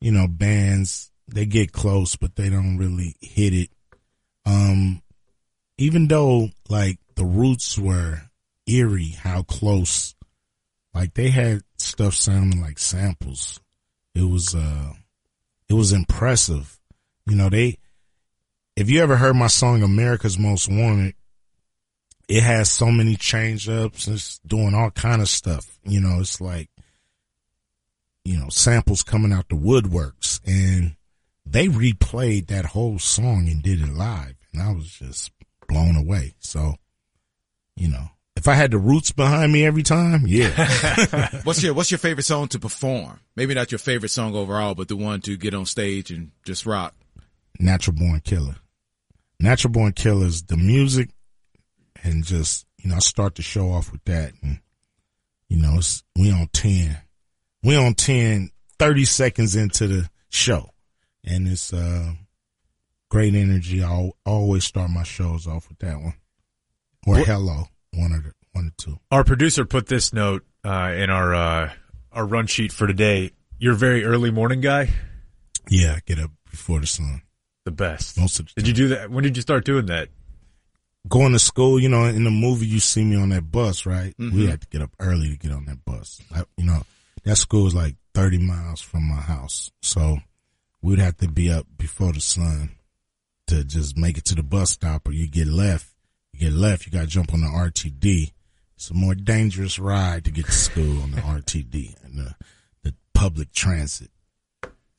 you 0.00 0.12
know, 0.12 0.26
bands, 0.28 1.10
they 1.28 1.46
get 1.46 1.72
close, 1.72 2.16
but 2.16 2.36
they 2.36 2.50
don't 2.50 2.78
really 2.78 3.16
hit 3.20 3.54
it. 3.54 3.70
Um, 4.44 5.02
even 5.78 6.08
though 6.08 6.50
like 6.68 6.98
the 7.14 7.24
roots 7.24 7.78
were 7.78 8.22
eerie, 8.66 9.16
how 9.22 9.42
close, 9.42 10.14
like 10.94 11.14
they 11.14 11.30
had 11.30 11.62
stuff 11.78 12.14
sounding 12.14 12.60
like 12.60 12.78
samples. 12.78 13.60
It 14.14 14.24
was, 14.24 14.54
uh, 14.54 14.92
it 15.68 15.74
was 15.74 15.92
impressive. 15.92 16.78
You 17.26 17.36
know, 17.36 17.48
they, 17.48 17.78
if 18.80 18.88
you 18.88 19.02
ever 19.02 19.16
heard 19.16 19.36
my 19.36 19.46
song 19.46 19.82
America's 19.82 20.38
Most 20.38 20.66
Wanted, 20.70 21.14
it 22.28 22.42
has 22.42 22.70
so 22.70 22.86
many 22.86 23.14
change 23.14 23.68
ups 23.68 24.06
and 24.06 24.16
it's 24.16 24.38
doing 24.38 24.74
all 24.74 24.90
kind 24.90 25.20
of 25.20 25.28
stuff. 25.28 25.78
You 25.84 26.00
know, 26.00 26.18
it's 26.20 26.40
like, 26.40 26.70
you 28.24 28.38
know, 28.38 28.48
samples 28.48 29.02
coming 29.02 29.34
out 29.34 29.50
the 29.50 29.54
woodworks 29.54 30.40
and 30.46 30.96
they 31.44 31.66
replayed 31.66 32.46
that 32.46 32.64
whole 32.64 32.98
song 32.98 33.48
and 33.50 33.62
did 33.62 33.82
it 33.82 33.92
live. 33.92 34.36
And 34.54 34.62
I 34.62 34.72
was 34.72 34.90
just 34.90 35.30
blown 35.68 35.94
away. 35.94 36.32
So, 36.38 36.76
you 37.76 37.88
know, 37.88 38.08
if 38.34 38.48
I 38.48 38.54
had 38.54 38.70
the 38.70 38.78
roots 38.78 39.12
behind 39.12 39.52
me 39.52 39.66
every 39.66 39.82
time, 39.82 40.24
yeah. 40.26 41.28
What's 41.44 41.62
your 41.62 41.74
What's 41.74 41.90
your 41.90 41.98
favorite 41.98 42.24
song 42.24 42.48
to 42.48 42.58
perform? 42.58 43.20
Maybe 43.36 43.52
not 43.52 43.72
your 43.72 43.78
favorite 43.78 44.08
song 44.08 44.34
overall, 44.34 44.74
but 44.74 44.88
the 44.88 44.96
one 44.96 45.20
to 45.22 45.36
get 45.36 45.52
on 45.52 45.66
stage 45.66 46.10
and 46.10 46.30
just 46.46 46.64
rock. 46.64 46.94
Natural 47.58 47.94
Born 47.94 48.20
Killer. 48.20 48.56
Natural 49.40 49.72
Born 49.72 49.92
Killers, 49.92 50.42
the 50.42 50.56
music 50.56 51.10
and 52.02 52.24
just, 52.24 52.66
you 52.78 52.90
know, 52.90 52.96
I 52.96 53.00
start 53.00 53.34
the 53.34 53.42
show 53.42 53.70
off 53.72 53.90
with 53.92 54.04
that 54.04 54.32
and, 54.42 54.60
you 55.48 55.60
know, 55.60 55.76
it's, 55.78 56.02
we 56.16 56.30
on 56.30 56.48
10. 56.52 56.96
We 57.62 57.76
on 57.76 57.94
10, 57.94 58.50
30 58.78 59.04
seconds 59.04 59.56
into 59.56 59.86
the 59.86 60.10
show 60.28 60.70
and 61.24 61.48
it's, 61.48 61.72
uh, 61.72 62.12
great 63.10 63.34
energy. 63.34 63.82
I'll 63.82 64.16
always 64.24 64.64
start 64.64 64.90
my 64.90 65.02
shows 65.02 65.46
off 65.46 65.68
with 65.68 65.78
that 65.80 65.96
one 66.00 66.14
or 67.06 67.14
What- 67.14 67.26
hello, 67.26 67.64
one 67.94 68.12
or 68.12 68.20
the, 68.20 68.32
one 68.52 68.66
or 68.68 68.72
two. 68.76 68.98
Our 69.10 69.24
producer 69.24 69.64
put 69.64 69.86
this 69.86 70.12
note 70.12 70.44
uh, 70.64 70.92
in 70.96 71.08
our 71.10 71.34
uh, 71.34 71.72
our 72.12 72.26
run 72.26 72.46
sheet 72.46 72.72
for 72.72 72.86
today. 72.86 73.30
You're 73.58 73.72
a 73.74 73.76
very 73.76 74.04
early 74.04 74.30
morning 74.30 74.60
guy. 74.60 74.90
Yeah, 75.68 75.94
I 75.96 76.00
get 76.04 76.18
up 76.18 76.30
before 76.50 76.80
the 76.80 76.86
sun. 76.86 77.22
The 77.64 77.70
best. 77.70 78.18
Most 78.18 78.40
of 78.40 78.46
the 78.46 78.62
Did 78.62 78.68
you 78.68 78.74
do 78.74 78.88
that? 78.88 79.10
When 79.10 79.22
did 79.22 79.36
you 79.36 79.42
start 79.42 79.64
doing 79.64 79.86
that? 79.86 80.08
going 81.08 81.32
to 81.32 81.38
school, 81.38 81.80
you 81.80 81.88
know, 81.88 82.04
in 82.04 82.24
the 82.24 82.30
movie, 82.30 82.66
you 82.66 82.80
see 82.80 83.04
me 83.04 83.16
on 83.16 83.30
that 83.30 83.50
bus, 83.50 83.86
right? 83.86 84.16
Mm-hmm. 84.18 84.36
We 84.36 84.46
had 84.46 84.60
to 84.60 84.66
get 84.68 84.82
up 84.82 84.90
early 84.98 85.30
to 85.30 85.36
get 85.36 85.52
on 85.52 85.64
that 85.66 85.84
bus. 85.84 86.20
I, 86.34 86.44
you 86.56 86.64
know, 86.64 86.82
that 87.24 87.36
school 87.36 87.66
is 87.66 87.74
like 87.74 87.96
30 88.14 88.38
miles 88.38 88.80
from 88.80 89.04
my 89.08 89.20
house. 89.20 89.70
So 89.82 90.18
we'd 90.82 90.98
have 90.98 91.16
to 91.18 91.28
be 91.28 91.50
up 91.50 91.66
before 91.76 92.12
the 92.12 92.20
sun 92.20 92.70
to 93.46 93.64
just 93.64 93.96
make 93.96 94.18
it 94.18 94.24
to 94.26 94.34
the 94.34 94.42
bus 94.42 94.70
stop 94.70 95.08
or 95.08 95.12
you 95.12 95.28
get 95.28 95.46
left. 95.46 95.88
You 96.32 96.40
get 96.40 96.52
left, 96.52 96.86
you 96.86 96.92
got 96.92 97.02
to 97.02 97.06
jump 97.06 97.32
on 97.32 97.40
the 97.40 97.46
RTD. 97.46 98.32
It's 98.76 98.90
a 98.90 98.94
more 98.94 99.14
dangerous 99.14 99.78
ride 99.78 100.24
to 100.24 100.30
get 100.30 100.46
to 100.46 100.52
school 100.52 101.02
on 101.02 101.10
the 101.12 101.20
RTD 101.20 102.02
and 102.04 102.18
the, 102.18 102.34
the 102.82 102.94
public 103.14 103.52
transit. 103.52 104.10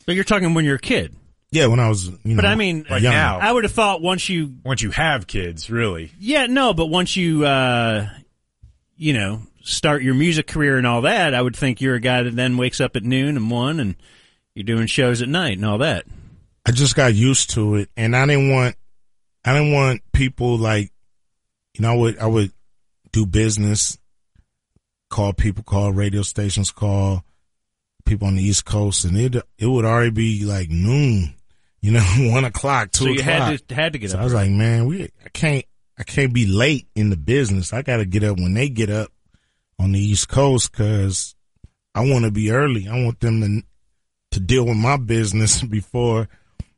But 0.05 0.15
you're 0.15 0.23
talking 0.23 0.53
when 0.53 0.65
you're 0.65 0.75
a 0.75 0.79
kid. 0.79 1.15
Yeah, 1.51 1.65
when 1.67 1.79
I 1.81 1.89
was, 1.89 2.07
you 2.07 2.17
know, 2.23 2.35
But 2.37 2.45
I 2.45 2.55
mean, 2.55 2.85
Right 2.89 3.01
young. 3.01 3.13
now, 3.13 3.39
I 3.39 3.51
would 3.51 3.65
have 3.65 3.73
thought 3.73 4.01
once 4.01 4.29
you, 4.29 4.53
once 4.63 4.81
you 4.81 4.91
have 4.91 5.27
kids, 5.27 5.69
really. 5.69 6.11
yeah, 6.19 6.45
no, 6.45 6.73
but 6.73 6.85
once 6.87 7.15
you, 7.17 7.45
uh, 7.45 8.07
you 8.95 9.13
know, 9.13 9.41
start 9.63 10.01
your 10.01 10.13
music 10.13 10.47
career 10.47 10.77
and 10.77 10.87
all 10.87 11.01
that, 11.01 11.33
I 11.33 11.41
would 11.41 11.55
think 11.55 11.81
you're 11.81 11.95
a 11.95 11.99
guy 11.99 12.23
that 12.23 12.35
then 12.35 12.55
wakes 12.57 12.79
up 12.79 12.95
at 12.95 13.03
noon 13.03 13.35
and 13.35 13.51
one 13.51 13.79
and 13.81 13.95
you're 14.55 14.63
doing 14.63 14.87
shows 14.87 15.21
at 15.21 15.27
night 15.27 15.57
and 15.57 15.65
all 15.65 15.79
that. 15.79 16.05
I 16.65 16.71
just 16.71 16.95
got 16.95 17.13
used 17.13 17.49
to 17.51 17.75
it, 17.75 17.89
and 17.97 18.15
I 18.15 18.25
didn't 18.25 18.49
want, 18.51 18.75
I 19.43 19.53
didn't 19.53 19.73
want 19.73 20.01
people 20.13 20.57
like, 20.57 20.91
you 21.73 21.81
know, 21.81 21.91
I 21.91 21.95
would, 21.95 22.17
I 22.19 22.27
would 22.27 22.51
do 23.11 23.25
business, 23.25 23.97
call 25.09 25.33
people, 25.33 25.63
call 25.63 25.91
radio 25.91 26.21
stations, 26.21 26.71
call 26.71 27.25
people 28.05 28.27
on 28.27 28.35
the 28.35 28.43
East 28.43 28.63
Coast, 28.63 29.03
and 29.05 29.17
it, 29.17 29.35
it 29.57 29.65
would 29.65 29.83
already 29.85 30.11
be 30.11 30.45
like 30.45 30.69
noon, 30.69 31.33
you 31.91 31.91
know, 31.91 32.01
one 32.31 32.45
o'clock, 32.45 32.91
two 32.91 33.05
so 33.05 33.09
you 33.09 33.19
o'clock. 33.19 33.49
had 33.51 33.67
to 33.67 33.75
had 33.75 33.93
to 33.93 33.99
get 33.99 34.11
so 34.11 34.17
up. 34.17 34.21
I 34.21 34.23
was 34.25 34.33
early. 34.33 34.43
like, 34.49 34.51
man, 34.51 34.85
we, 34.85 35.03
I 35.25 35.29
can't, 35.33 35.65
I 35.97 36.03
can't 36.03 36.33
be 36.33 36.45
late 36.45 36.87
in 36.95 37.09
the 37.09 37.17
business. 37.17 37.73
I 37.73 37.81
got 37.81 37.97
to 37.97 38.05
get 38.05 38.23
up 38.23 38.37
when 38.37 38.53
they 38.53 38.69
get 38.69 38.89
up 38.89 39.09
on 39.79 39.91
the 39.91 39.99
East 39.99 40.29
Coast 40.29 40.71
because 40.71 41.35
I 41.95 42.01
want 42.09 42.25
to 42.25 42.31
be 42.31 42.51
early. 42.51 42.87
I 42.87 43.03
want 43.03 43.19
them 43.19 43.41
to 43.41 43.63
to 44.31 44.39
deal 44.39 44.65
with 44.65 44.77
my 44.77 44.95
business 44.97 45.61
before 45.77 46.27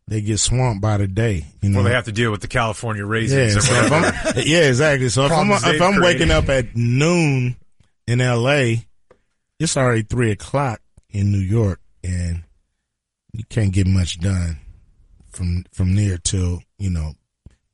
they 0.08 0.22
get 0.22 0.40
swamped 0.40 0.82
by 0.82 0.98
the 0.98 1.08
day. 1.08 1.46
You 1.62 1.70
know, 1.70 1.78
Well, 1.80 1.86
they 1.86 1.94
have 1.94 2.06
to 2.06 2.12
deal 2.12 2.32
with 2.32 2.42
the 2.42 2.48
California 2.48 3.06
raisins. 3.06 3.56
or 3.58 3.62
so 3.62 3.74
if. 3.86 3.92
I'm, 3.92 4.34
yeah, 4.46 4.68
exactly. 4.68 5.10
So 5.10 5.26
if 5.26 5.32
I'm 5.32 5.52
if 5.52 5.82
I'm 5.82 6.02
waking 6.02 6.32
up 6.32 6.50
at 6.50 6.76
noon 6.76 7.56
in 8.08 8.20
L.A., 8.22 8.86
it's 9.60 9.78
already 9.78 10.02
three 10.04 10.32
o'clock 10.32 10.82
in 11.10 11.32
New 11.32 11.38
York, 11.40 11.80
and 12.04 12.44
you 13.34 13.44
can't 13.50 13.72
get 13.72 13.88
much 13.88 14.20
done 14.20 14.58
from 15.34 15.66
from 15.74 15.96
there 15.96 16.18
till 16.18 16.62
you 16.78 16.90
know 16.90 17.14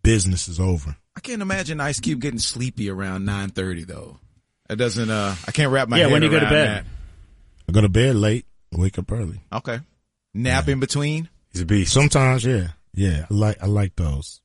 business 0.04 0.48
is 0.48 0.60
over. 0.60 0.96
I 1.16 1.20
can't 1.20 1.42
imagine 1.42 1.80
Ice 1.82 2.00
Cube 2.00 2.22
getting 2.22 2.40
sleepy 2.40 2.90
around 2.90 3.26
nine 3.26 3.50
thirty 3.50 3.84
though. 3.84 4.20
That 4.68 4.78
doesn't. 4.78 5.10
uh 5.10 5.36
I 5.48 5.52
can't 5.52 5.72
wrap 5.72 5.88
my 5.90 5.98
Yeah, 5.98 6.04
head 6.06 6.12
when 6.12 6.22
do 6.22 6.28
you 6.28 6.32
go 6.32 6.40
to 6.40 6.46
around 6.46 6.54
bed? 6.54 6.86
I 7.68 7.72
go 7.72 7.82
to 7.82 7.90
bed 7.90 8.16
late, 8.16 8.46
wake 8.72 8.98
up 8.98 9.12
early. 9.12 9.42
Okay, 9.52 9.80
nap 10.34 10.68
in 10.68 10.80
between. 10.80 11.30
He's 11.52 11.62
a 11.62 11.66
beast. 11.66 11.94
Sometimes, 11.94 12.46
yeah, 12.46 12.70
yeah, 12.94 13.26
I 13.30 13.34
like 13.34 13.62
I 13.62 13.66
like 13.68 13.96
those. 13.96 14.42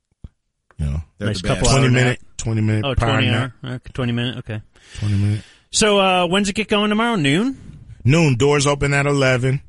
You 0.78 0.86
know, 0.86 1.00
Nice 1.20 1.40
the 1.42 1.48
couple 1.48 1.62
best. 1.64 1.72
hour 1.74 1.78
twenty 1.80 1.94
nap. 1.94 2.04
minute, 2.04 2.20
twenty 2.36 2.60
minute 2.60 2.84
Oh, 2.84 2.94
power 2.96 3.12
20 3.20 3.26
nap, 3.30 3.52
hour, 3.62 3.74
okay, 3.74 3.90
20 3.92 4.12
minute, 4.12 4.38
okay. 4.38 4.62
twenty 4.98 5.16
minute. 5.16 5.44
So, 5.70 5.98
uh, 5.98 6.26
when's 6.26 6.48
it 6.48 6.54
get 6.54 6.68
going 6.68 6.88
tomorrow? 6.90 7.16
Noon? 7.16 7.56
noon. 8.04 8.36
Doors 8.36 8.66
open 8.66 8.92
at 8.94 9.06
eleven. 9.06 9.60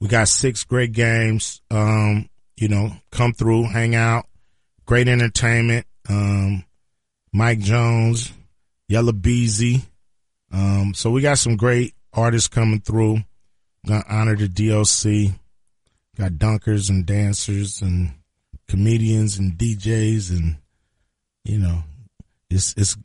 We 0.00 0.08
got 0.08 0.28
six 0.28 0.64
great 0.64 0.92
games. 0.92 1.60
Um, 1.70 2.28
you 2.60 2.68
know, 2.68 2.92
come 3.10 3.32
through, 3.32 3.64
hang 3.64 3.94
out, 3.94 4.26
great 4.84 5.08
entertainment. 5.08 5.86
Um, 6.08 6.64
Mike 7.32 7.60
Jones, 7.60 8.32
Yella 8.88 9.12
Beezy. 9.14 9.82
Um, 10.52 10.92
so 10.94 11.10
we 11.10 11.22
got 11.22 11.38
some 11.38 11.56
great 11.56 11.94
artists 12.12 12.48
coming 12.48 12.80
through. 12.80 13.20
Gonna 13.86 14.04
honor 14.08 14.36
the 14.36 14.48
DOC. 14.48 15.34
Got 16.18 16.32
dunkers 16.32 16.90
and 16.90 17.06
dancers 17.06 17.80
and 17.80 18.12
comedians 18.68 19.38
and 19.38 19.52
DJs 19.52 20.30
and 20.30 20.56
you 21.44 21.58
know, 21.58 21.82
it's 22.50 22.74
it's 22.76 22.96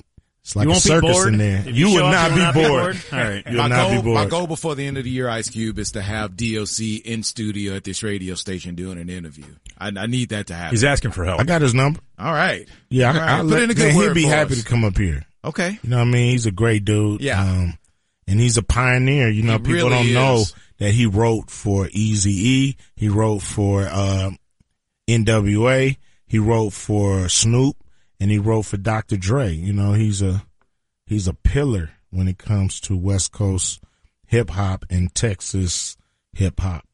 it's 0.45 0.55
like 0.55 0.65
you 0.65 0.69
a 0.69 0.73
won't 0.73 0.83
be 0.83 0.89
circus 0.89 1.11
bored? 1.11 1.27
in 1.33 1.37
there. 1.39 1.63
If 1.67 1.75
You, 1.75 1.87
show 1.89 1.93
would 1.95 2.03
up, 2.13 2.31
not 2.31 2.53
be 2.53 2.67
bored. 2.67 2.97
All 3.11 3.19
right. 3.19 3.43
You'll 3.47 3.55
my 3.63 3.67
not 3.67 3.87
goal, 3.89 3.95
be 3.95 4.01
bored. 4.03 4.15
my 4.15 4.25
goal 4.27 4.45
before 4.47 4.75
the 4.75 4.85
end 4.85 4.97
of 4.99 5.03
the 5.03 5.09
year, 5.09 5.27
Ice 5.27 5.49
Cube, 5.49 5.79
is 5.79 5.91
to 5.93 6.03
have 6.03 6.37
DOC 6.37 6.79
in 7.03 7.23
studio 7.23 7.75
at 7.75 7.83
this 7.83 8.03
radio 8.03 8.35
station 8.35 8.75
doing 8.75 8.99
an 8.99 9.09
interview. 9.09 9.45
I, 9.77 9.87
I 9.97 10.05
need 10.05 10.29
that 10.29 10.45
to 10.47 10.53
happen. 10.53 10.71
He's 10.73 10.83
asking 10.83 11.11
for 11.11 11.25
help. 11.25 11.39
I 11.41 11.45
got 11.45 11.61
his 11.63 11.73
number. 11.73 11.99
All 12.19 12.31
right. 12.31 12.67
Yeah, 12.89 13.09
All 13.11 13.15
I, 13.15 13.19
right. 13.19 13.29
I 13.29 13.41
Put 13.41 13.47
let, 13.49 13.63
in 13.63 13.71
a 13.71 13.73
good 13.73 13.87
man, 13.87 13.95
word 13.97 14.07
he'd 14.09 14.13
be 14.13 14.23
for 14.23 14.29
happy 14.35 14.53
us. 14.53 14.59
to 14.63 14.65
come 14.69 14.83
up 14.85 14.97
here. 14.97 15.25
Okay. 15.43 15.79
You 15.81 15.89
know 15.89 15.97
what 15.97 16.03
I 16.07 16.11
mean? 16.11 16.29
He's 16.31 16.45
a 16.45 16.51
great 16.51 16.85
dude. 16.85 17.21
Yeah. 17.21 17.41
Um, 17.41 17.77
and 18.27 18.39
he's 18.39 18.57
a 18.57 18.63
pioneer. 18.63 19.29
You 19.29 19.41
know, 19.43 19.53
He 19.53 19.57
people 19.59 19.73
really 19.89 19.89
don't 19.89 20.13
know 20.13 20.43
that 20.77 20.91
he 20.91 21.07
wrote 21.07 21.49
for 21.49 21.89
Easy 21.91 22.31
E. 22.49 22.77
He 22.95 23.09
wrote 23.09 23.41
for 23.41 23.87
um, 23.87 24.37
NWA. 25.09 25.97
He 26.27 26.39
wrote 26.39 26.71
for 26.73 27.29
Snoop, 27.29 27.75
and 28.19 28.31
he 28.31 28.37
wrote 28.37 28.63
for 28.63 28.77
Dr. 28.77 29.17
Dre. 29.17 29.53
You 29.53 29.73
know, 29.73 29.93
he's 29.93 30.21
a 30.21 30.43
he's 31.05 31.27
a 31.27 31.33
pillar 31.33 31.91
when 32.09 32.27
it 32.27 32.37
comes 32.37 32.79
to 32.81 32.95
West 32.95 33.31
Coast 33.31 33.81
hip 34.27 34.49
hop 34.49 34.85
and 34.89 35.13
Texas 35.13 35.97
hip 36.33 36.59
hop. 36.59 36.85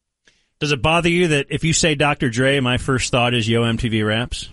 Does 0.59 0.71
it 0.71 0.81
bother 0.81 1.09
you 1.09 1.29
that 1.29 1.47
if 1.49 1.63
you 1.63 1.73
say 1.73 1.95
Dr. 1.95 2.29
Dre, 2.29 2.59
my 2.59 2.77
first 2.77 3.11
thought 3.11 3.33
is 3.33 3.49
Yo 3.49 3.63
MTV 3.63 4.05
Raps? 4.05 4.49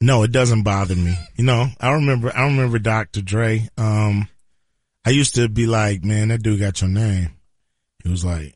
No, 0.00 0.22
it 0.24 0.32
doesn't 0.32 0.62
bother 0.62 0.94
me. 0.94 1.14
You 1.36 1.44
know, 1.44 1.68
I 1.80 1.92
remember, 1.94 2.30
I 2.36 2.44
remember 2.44 2.78
Dr. 2.78 3.22
Dre. 3.22 3.66
Um, 3.78 4.28
I 5.06 5.10
used 5.10 5.36
to 5.36 5.48
be 5.48 5.66
like, 5.66 6.04
man, 6.04 6.28
that 6.28 6.42
dude 6.42 6.60
got 6.60 6.82
your 6.82 6.90
name. 6.90 7.30
He 8.02 8.10
was 8.10 8.24
like, 8.24 8.54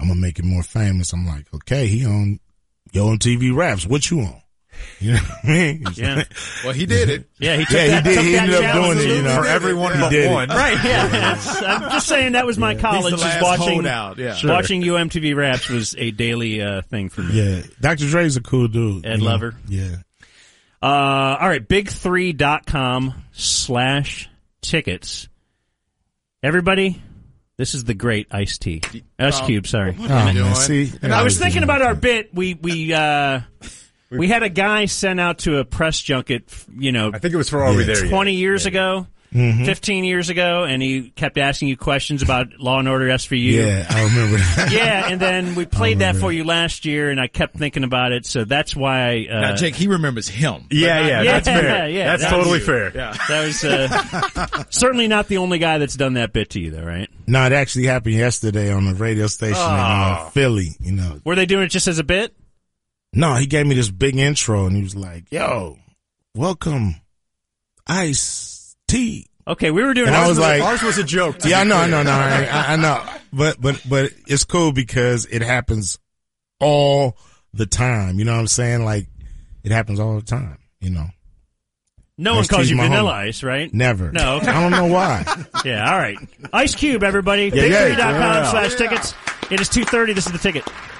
I'm 0.00 0.08
gonna 0.08 0.20
make 0.20 0.38
it 0.38 0.44
more 0.44 0.62
famous. 0.62 1.12
I'm 1.12 1.26
like, 1.26 1.46
okay, 1.54 1.86
he 1.86 2.04
on 2.04 2.40
Yo 2.92 3.06
MTV 3.06 3.54
Raps. 3.54 3.86
What 3.86 4.10
you 4.10 4.20
on? 4.20 4.42
You 5.00 5.12
know 5.12 5.18
what 5.18 5.44
I 5.44 5.46
mean? 5.48 5.84
Yeah. 5.94 6.14
like- 6.16 6.28
Well, 6.64 6.72
he 6.72 6.86
did 6.86 7.08
it. 7.08 7.28
Yeah, 7.38 7.56
he 7.56 7.64
took 7.64 7.74
yeah, 7.74 7.86
that, 8.00 8.06
he 8.06 8.10
did. 8.10 8.16
took 8.16 8.24
He 8.24 8.36
ended 8.36 8.64
up 8.64 8.74
doing 8.74 8.98
it. 8.98 9.16
You 9.16 9.22
know, 9.22 9.42
for 9.42 9.46
everyone 9.46 9.94
He 9.94 10.00
but 10.00 10.10
did 10.10 10.24
it. 10.30 10.32
one. 10.32 10.48
Right, 10.48 10.84
yeah. 10.84 11.38
I'm 11.66 11.90
just 11.92 12.08
saying 12.08 12.32
that 12.32 12.46
was 12.46 12.58
my 12.58 12.74
college. 12.74 13.12
He's 13.12 13.20
the 13.20 13.26
last 13.26 13.42
watching 13.42 13.74
holdout. 13.74 14.18
Yeah. 14.18 14.34
Sure. 14.34 14.50
watching 14.50 14.82
Yo 14.82 14.94
MTV 14.94 15.36
Raps 15.36 15.68
was 15.68 15.94
a 15.96 16.10
daily 16.10 16.60
uh, 16.62 16.82
thing 16.82 17.08
for 17.10 17.22
me. 17.22 17.34
Yeah, 17.34 17.62
Dr. 17.80 18.08
Dre's 18.08 18.36
a 18.36 18.40
cool 18.42 18.66
dude. 18.68 19.06
Ed 19.06 19.12
you 19.12 19.18
know? 19.18 19.24
Lover. 19.24 19.54
Yeah. 19.68 19.96
Uh, 20.82 20.86
all 21.40 21.48
right, 21.48 21.66
big3.com 21.66 23.14
slash 23.32 24.28
tickets. 24.62 25.28
Everybody, 26.42 27.02
this 27.56 27.74
is 27.74 27.84
the 27.84 27.94
great 27.94 28.28
Ice 28.30 28.58
T. 28.58 28.80
Ice 29.18 29.40
Cube, 29.42 29.66
sorry. 29.66 29.96
Oh, 29.98 30.08
man, 30.08 30.34
doing? 30.34 30.54
see, 30.54 30.92
I 31.02 31.22
was 31.22 31.38
thinking 31.38 31.62
about 31.64 31.82
our 31.82 31.94
bit. 31.96 32.32
We 32.32 32.54
we 32.54 32.92
uh, 32.92 33.40
we 34.10 34.28
had 34.28 34.42
a 34.42 34.48
guy 34.48 34.86
sent 34.86 35.20
out 35.20 35.38
to 35.40 35.58
a 35.58 35.64
press 35.64 36.00
junket, 36.00 36.44
you 36.76 36.92
know, 36.92 37.10
I 37.12 37.18
think 37.18 37.34
it 37.34 37.36
was 37.38 37.48
for 37.50 37.62
Are 37.62 37.72
We 37.72 37.80
Yeah. 37.80 37.86
There 37.94 38.04
Yet? 38.04 38.10
20 38.10 38.32
years 38.34 38.66
ago. 38.66 39.06
15 39.30 40.04
years 40.04 40.30
ago, 40.30 40.64
and 40.64 40.80
he 40.80 41.10
kept 41.10 41.36
asking 41.36 41.68
you 41.68 41.76
questions 41.76 42.22
about 42.22 42.46
Law 42.58 42.78
and 42.78 42.88
Order 42.88 43.08
SVU. 43.08 43.52
Yeah, 43.52 43.86
I 43.86 44.04
remember 44.04 44.38
that. 44.38 44.72
Yeah, 44.72 45.06
and 45.10 45.20
then 45.20 45.54
we 45.54 45.66
played 45.66 45.98
that 45.98 46.16
for 46.16 46.32
you 46.32 46.44
last 46.44 46.86
year, 46.86 47.10
and 47.10 47.20
I 47.20 47.26
kept 47.26 47.54
thinking 47.58 47.84
about 47.84 48.12
it, 48.12 48.24
so 48.24 48.46
that's 48.46 48.74
why. 48.74 49.26
Uh, 49.30 49.40
Now, 49.40 49.54
Jake, 49.56 49.74
he 49.74 49.86
remembers 49.86 50.28
him. 50.28 50.64
Yeah, 50.70 51.06
yeah, 51.06 51.22
Yeah, 51.24 51.32
that's 51.40 51.46
fair. 51.46 51.88
yeah, 51.90 52.04
that's 52.06 52.22
that 52.22 52.30
totally 52.30 52.58
was- 52.60 52.64
fair. 52.66 52.90
that 52.90 53.44
was 53.44 53.64
uh, 53.64 54.62
certainly 54.70 55.08
not 55.08 55.28
the 55.28 55.36
only 55.36 55.58
guy 55.58 55.76
that's 55.76 55.96
done 55.96 56.14
that 56.14 56.32
bit 56.32 56.48
to 56.50 56.60
you, 56.60 56.70
though, 56.70 56.82
right? 56.84 57.10
no, 57.26 57.44
it 57.44 57.52
actually 57.52 57.84
happened 57.84 58.14
yesterday 58.14 58.72
on 58.72 58.86
the 58.86 58.94
radio 58.94 59.26
station 59.26 59.60
in 59.60 59.62
uh, 59.68 60.30
Philly. 60.30 60.70
You 60.80 60.92
know, 60.92 61.20
Were 61.26 61.34
they 61.34 61.44
doing 61.44 61.64
it 61.64 61.68
just 61.68 61.86
as 61.86 61.98
a 61.98 62.04
bit? 62.04 62.34
No, 63.12 63.34
he 63.34 63.46
gave 63.46 63.66
me 63.66 63.74
this 63.74 63.90
big 63.90 64.16
intro 64.16 64.66
and 64.66 64.76
he 64.76 64.82
was 64.82 64.94
like, 64.96 65.30
"Yo, 65.32 65.78
welcome, 66.34 66.96
Ice 67.86 68.76
T." 68.86 69.26
Okay, 69.46 69.70
we 69.70 69.82
were 69.82 69.94
doing. 69.94 70.08
And 70.08 70.16
I 70.16 70.28
was 70.28 70.38
like, 70.38 70.60
Ours 70.62 70.82
was 70.82 70.98
a 70.98 71.04
joke. 71.04 71.36
Yeah, 71.44 71.60
I 71.60 71.64
know, 71.64 71.76
I 71.76 71.86
know, 71.88 72.02
no, 72.02 72.10
I, 72.12 72.44
I- 72.44 72.72
I 72.74 72.76
know, 72.76 73.02
but 73.32 73.60
but 73.60 73.80
but 73.88 74.12
it's 74.26 74.44
cool 74.44 74.72
because 74.72 75.24
it 75.26 75.40
happens 75.42 75.98
all 76.60 77.16
the 77.54 77.64
time. 77.66 78.18
You 78.18 78.24
know 78.26 78.34
what 78.34 78.40
I'm 78.40 78.46
saying? 78.46 78.84
Like 78.84 79.06
it 79.64 79.72
happens 79.72 80.00
all 80.00 80.16
the 80.16 80.22
time. 80.22 80.58
You 80.80 80.90
know, 80.90 81.06
no 82.18 82.32
one 82.32 82.40
Ice 82.40 82.48
calls 82.48 82.62
T's 82.64 82.70
you 82.72 82.76
Vanilla 82.76 83.10
homie. 83.12 83.28
Ice, 83.28 83.42
right? 83.42 83.72
never. 83.72 84.12
No, 84.12 84.36
okay. 84.36 84.48
I 84.48 84.60
don't 84.60 84.70
know 84.72 84.86
why. 84.92 85.24
Yeah, 85.64 85.90
all 85.90 85.98
right. 85.98 86.16
Ice 86.52 86.74
Cube, 86.76 87.02
everybody. 87.02 87.50
Yeah, 87.52 87.64
yeah. 87.64 87.88
Big3.com 87.96 88.50
slash 88.52 88.74
tickets. 88.76 89.14
It 89.50 89.60
is 89.60 89.68
2.30. 89.70 90.14
This 90.14 90.26
is 90.26 90.32
the 90.32 90.38
ticket. 90.38 90.64